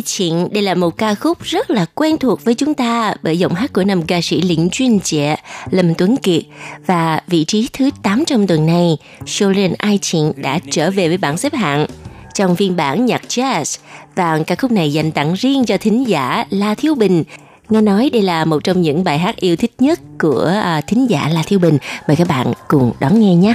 [0.00, 3.38] ai chuyện đây là một ca khúc rất là quen thuộc với chúng ta bởi
[3.38, 5.36] giọng hát của nam ca sĩ Lĩnh Chuyên Trẻ,
[5.70, 6.42] Lâm Tuấn Kiệt
[6.86, 8.96] và vị trí thứ 8 trong tuần này,
[9.26, 11.86] 修lên ai chuyện đã trở về với bảng xếp hạng
[12.34, 13.78] trong phiên bản nhạc jazz
[14.14, 17.24] và ca khúc này dành tặng riêng cho thính giả La Thiếu Bình.
[17.68, 21.10] Nghe nói đây là một trong những bài hát yêu thích nhất của à, thính
[21.10, 21.78] giả La Thiếu Bình.
[22.08, 23.54] Mời các bạn cùng đón nghe nhé.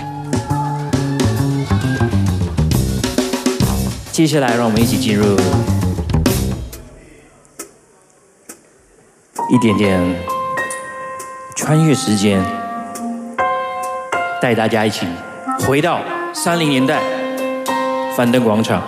[4.11, 5.23] 接下来，让我们一起进入
[9.48, 10.00] 一点点
[11.54, 12.42] 穿越时间，
[14.40, 15.06] 带大家一起
[15.60, 16.00] 回到
[16.32, 17.00] 三零年代
[18.16, 18.82] 樊登广场，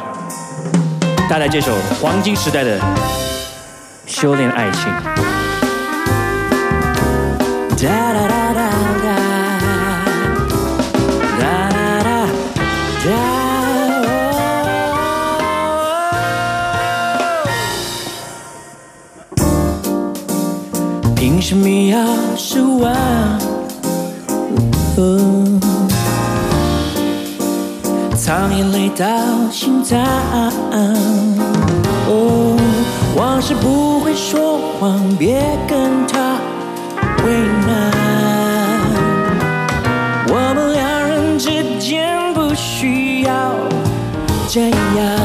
[1.28, 2.78] 带来这首黄金时代的
[4.06, 4.82] 《修炼爱情》。
[7.80, 8.60] 哒哒哒哒
[9.04, 9.08] 哒
[11.38, 11.82] 哒哒
[13.04, 13.37] 哒
[21.48, 21.98] 什么要
[22.36, 22.92] 失望？
[24.98, 25.58] 哦
[28.14, 29.06] 藏眼泪到
[29.50, 29.98] 心脏。
[32.06, 32.54] 哦，
[33.16, 36.36] 往事不会说谎，别跟他
[37.24, 37.32] 为
[37.66, 37.92] 难。
[40.28, 43.54] 我们两人之间不需要
[44.50, 45.17] 这样。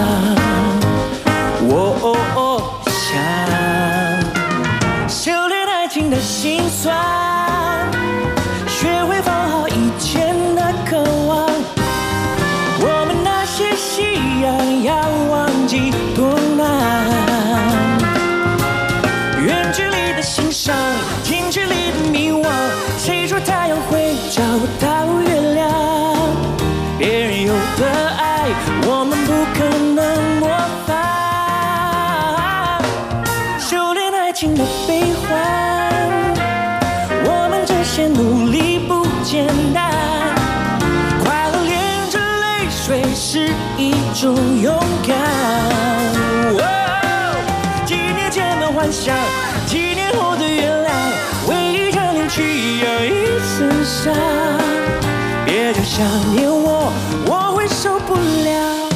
[55.93, 56.93] 想念我，
[57.27, 58.89] 我会受不了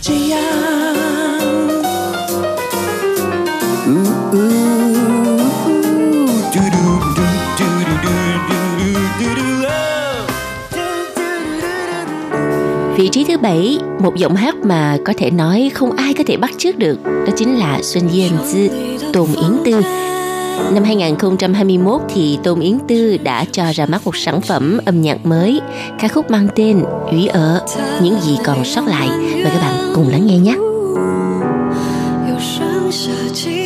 [0.00, 0.40] 这样。
[3.86, 3.90] 呜
[4.32, 4.34] 呜
[6.52, 6.78] 嘟嘟
[7.14, 7.22] 嘟
[7.56, 8.08] 嘟嘟嘟
[8.48, 8.54] 嘟
[9.18, 9.70] 嘟嘟哦
[12.96, 16.36] Vị trí thứ bảy, một giọng hát mà có thể nói không ai có thể
[16.36, 18.68] bắt chước được, đó chính là Xuân Yên Tư,
[19.12, 19.82] Tôn Yến Tư.
[20.72, 25.26] Năm 2021 thì Tôn Yến Tư đã cho ra mắt một sản phẩm âm nhạc
[25.26, 25.60] mới,
[25.98, 27.66] ca khúc mang tên Ủy ở,
[28.02, 29.08] những gì còn sót lại.
[29.08, 30.56] Mời các bạn cùng lắng nghe nhé.
[32.28, 33.59] 又剩下记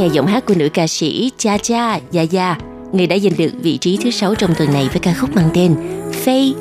[0.00, 2.58] nghe giọng hát của nữ ca sĩ Cha Cha Yaya,
[2.92, 5.48] người đã giành được vị trí thứ sáu trong tuần này với ca khúc mang
[5.54, 5.76] tên
[6.24, 6.54] Fay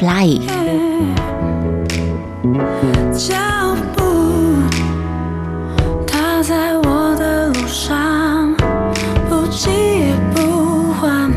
[0.00, 0.38] Fly.
[3.18, 3.36] 脚
[3.96, 4.02] 步
[6.06, 8.54] 踏在我的路上，
[9.28, 11.30] 不急也不缓，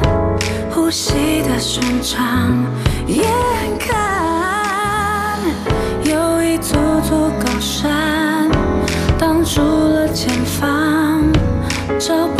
[0.72, 2.66] 呼吸的顺畅。
[11.99, 12.38] 找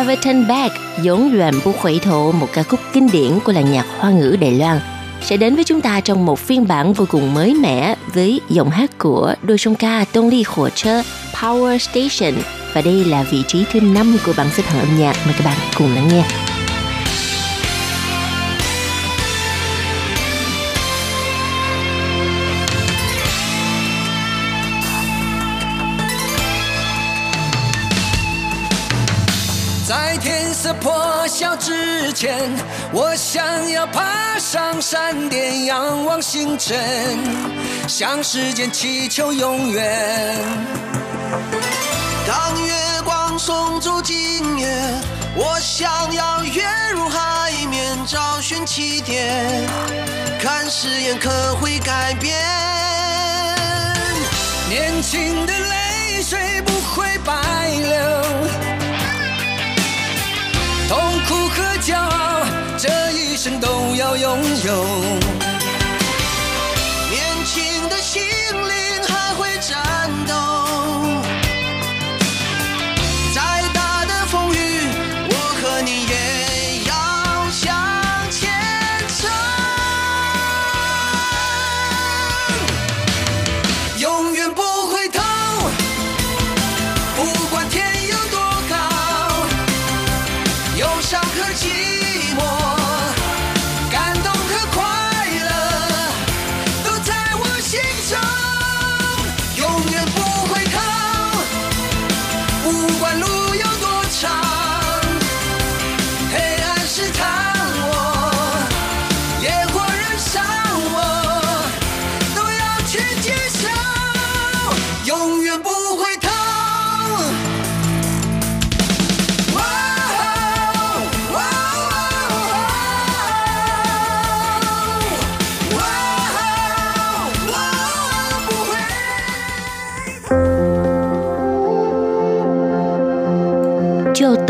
[0.00, 3.72] Never Turn Back, dỗn dàng bu khuẩy thổ, một ca khúc kinh điển của làng
[3.72, 4.80] nhạc hoa ngữ Đài Loan
[5.22, 8.70] sẽ đến với chúng ta trong một phiên bản vô cùng mới mẻ với giọng
[8.70, 11.02] hát của đôi song ca Tôn Ly H 火车
[11.34, 12.42] Power Station
[12.72, 15.44] và đây là vị trí thứ năm của bảng xếp hạng âm nhạc mời các
[15.44, 16.49] bạn cùng lắng nghe.
[30.20, 32.38] 天色破晓之前，
[32.92, 36.78] 我想要爬上山巅，仰望星辰，
[37.88, 40.36] 向时间祈求永远。
[42.26, 44.68] 当月光送走今夜，
[45.34, 46.62] 我想要跃
[46.92, 49.66] 入海面，找寻起点，
[50.38, 52.36] 看誓言可会改变。
[54.68, 57.32] 年轻的泪水不会白
[57.70, 57.98] 流，
[63.42, 65.49] 生都要拥有。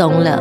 [0.00, 0.38] Tụng Lợ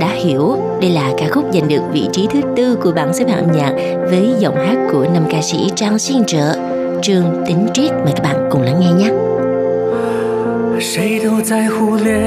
[0.00, 3.24] đã hiểu đây là ca khúc giành được vị trí thứ tư của bảng xếp
[3.28, 3.72] hạng âm nhạc
[4.10, 6.56] với giọng hát của nam ca sĩ Trang Xuyên Trợ,
[7.02, 7.92] Trương Tính Triết.
[7.92, 9.10] Mời các bạn cùng lắng nghe nhé.
[10.80, 12.20] 谁都在忽略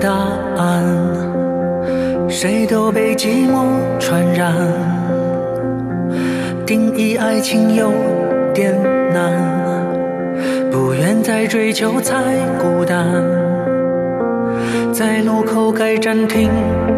[0.00, 0.10] 答
[0.56, 0.84] 案，
[2.30, 3.66] 谁都被寂寞
[4.00, 4.54] 传染。
[6.66, 7.90] 定义爱情有
[8.54, 8.74] 点
[9.12, 9.32] 难，
[10.72, 13.50] 不愿再追求才孤单。
[14.97, 16.49] 在路口该暂停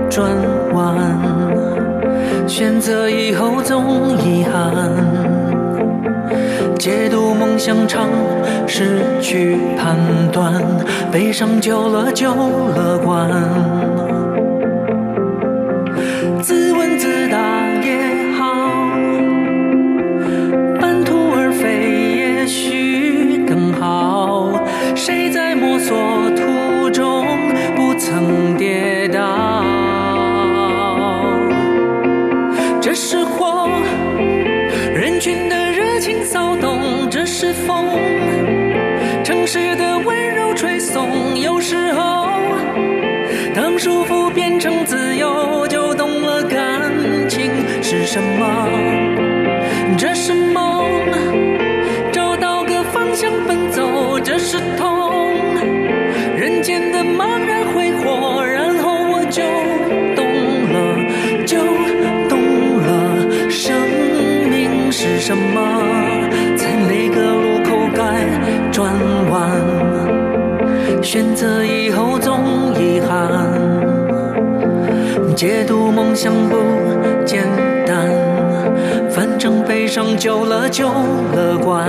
[0.07, 0.29] 转
[0.71, 0.95] 弯，
[2.47, 4.91] 选择以后总遗憾。
[6.77, 8.07] 解读梦想常
[8.67, 9.97] 失去判
[10.31, 10.53] 断，
[11.11, 13.31] 悲伤久了就乐观。
[71.09, 72.37] 选择以后总
[72.77, 73.31] 遗憾，
[75.37, 76.57] 解读梦想不
[77.25, 77.47] 简
[77.85, 78.09] 单，
[79.09, 80.89] 反正悲伤久了就
[81.33, 81.87] 乐观。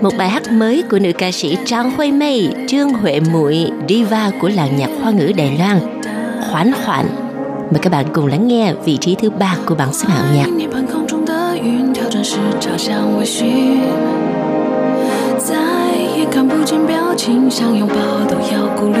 [0.00, 4.30] Một bài hát mới của nữ ca sĩ Trang Huê Mây, Trương Huệ Muội, diva
[4.40, 5.80] của làng nhạc hoa ngữ Đài Loan,
[6.50, 7.06] Khoản Khoản.
[7.70, 10.46] Mời các bạn cùng lắng nghe vị trí thứ ba của bảng xếp hạng nhạc.
[10.56, 13.44] 念半空中的云，调整时照相微醺，
[15.38, 15.56] 再
[16.16, 17.94] 也看不见表情，想拥抱
[18.28, 19.00] 都要顾虑。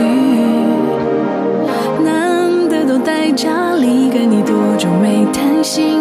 [2.04, 6.00] 难得都待家里，跟你多久没谈心？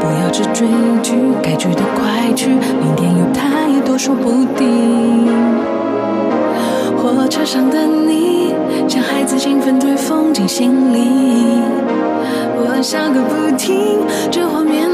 [0.00, 0.68] 不要只追
[1.02, 3.65] 剧，该去的快去，明天有太
[3.97, 5.27] 说不定。
[6.97, 8.53] 火车上的你，
[8.87, 10.99] 像孩子兴奋对风进心里。
[12.59, 14.87] 我笑个不停，这画面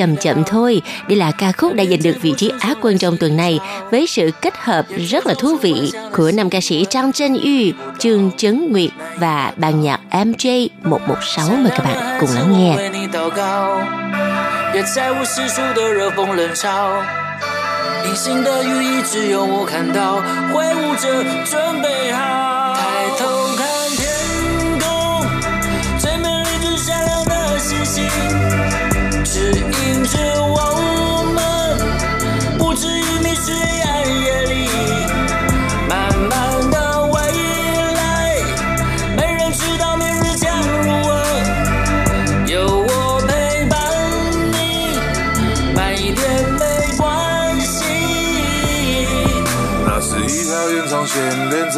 [0.00, 0.82] chậm chậm thôi.
[1.08, 3.58] Đây là ca khúc đã giành được vị trí Á quân trong tuần này
[3.90, 7.72] với sự kết hợp rất là thú vị của năm ca sĩ Trang Trân Yu,
[7.98, 12.76] Trương Trấn Nguyệt và ban nhạc MJ 116 mời các bạn cùng lắng nghe.
[12.76, 13.82] 为你祷告，
[14.72, 17.02] 别在乎世俗的热风冷嘲。
[18.04, 22.59] 隐形的羽翼只有我看到，挥舞着准备好。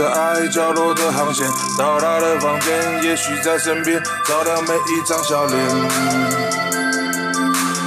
[0.04, 1.48] 着爱角落的航线。
[1.78, 5.58] 到达的房间，也许在身边，照亮每一张笑脸。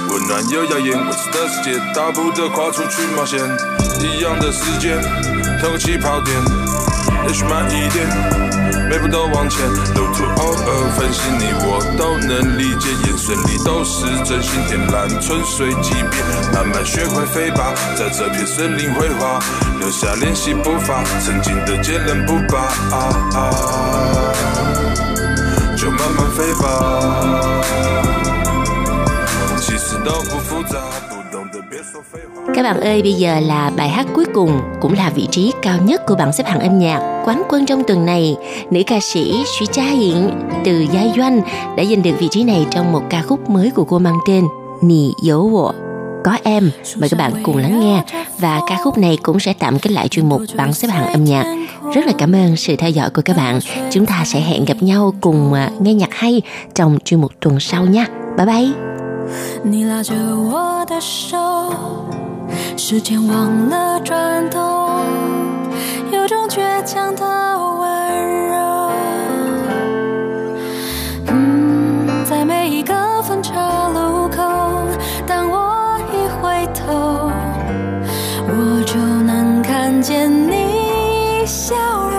[0.09, 3.39] 温暖又耀眼，未知的世界，大步的跨出去冒险。
[3.99, 4.99] 一样的时间，
[5.61, 6.35] 同个起跑点，
[7.27, 8.07] 也许慢一点，
[8.88, 9.66] 每步都往前。
[9.94, 14.60] 路途偶尔分心，你我都能理解，眼神里都是真心。
[14.68, 19.38] 天蓝春水即便慢慢学会飞吧，在这片森林绘画，
[19.78, 22.58] 留下练习步伐，曾经的坚韧不拔。
[22.96, 22.96] 啊
[23.34, 23.38] 啊
[25.76, 27.60] 就慢慢飞吧，
[29.58, 30.78] 其实都不复杂，
[31.08, 32.52] 不懂得别说废话。
[32.54, 35.78] Các bạn ơi, bây giờ là bài hát cuối cùng cũng là vị trí cao
[35.78, 38.36] nhất của bảng xếp hạng âm nhạc quán quân trong tuần này.
[38.70, 40.30] Nữ ca sĩ Suy Cha Hiện
[40.64, 41.40] từ Gia Doanh
[41.76, 44.44] đã giành được vị trí này trong một ca khúc mới của cô mang tên
[44.82, 45.72] Nì Dấu Wo.
[46.24, 48.02] Có em, mời các bạn cùng lắng nghe
[48.38, 51.24] và ca khúc này cũng sẽ tạm kết lại chuyên mục bảng xếp hạng âm
[51.24, 51.56] nhạc.
[51.94, 53.58] Rất là cảm ơn sự theo dõi của các bạn.
[53.90, 56.42] Chúng ta sẽ hẹn gặp nhau cùng à, nghe nhạc hay
[56.74, 58.06] trong chuyên mục tuần sau nha.
[58.36, 58.72] Bye bye.
[59.64, 61.38] 你拉着我的手，
[62.76, 64.60] 时间忘了转动，
[66.27, 68.91] 种倔强的温柔。
[71.27, 74.43] 嗯，在每一个分岔路口，
[75.25, 77.31] 当我一回头，
[78.45, 82.17] 我就能看见你笑容。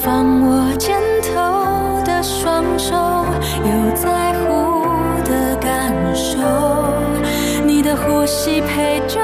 [0.00, 1.34] 放我肩头
[2.04, 2.94] 的双手，
[3.64, 4.76] 有在乎
[5.24, 6.38] 的感受，
[7.64, 9.20] 你的呼吸陪着，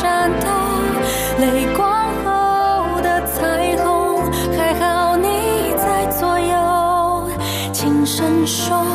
[0.00, 0.46] 战斗，
[1.40, 1.84] 泪光
[2.24, 5.26] 后的彩虹，还好你
[5.76, 7.30] 在左右，
[7.72, 8.87] 轻声说。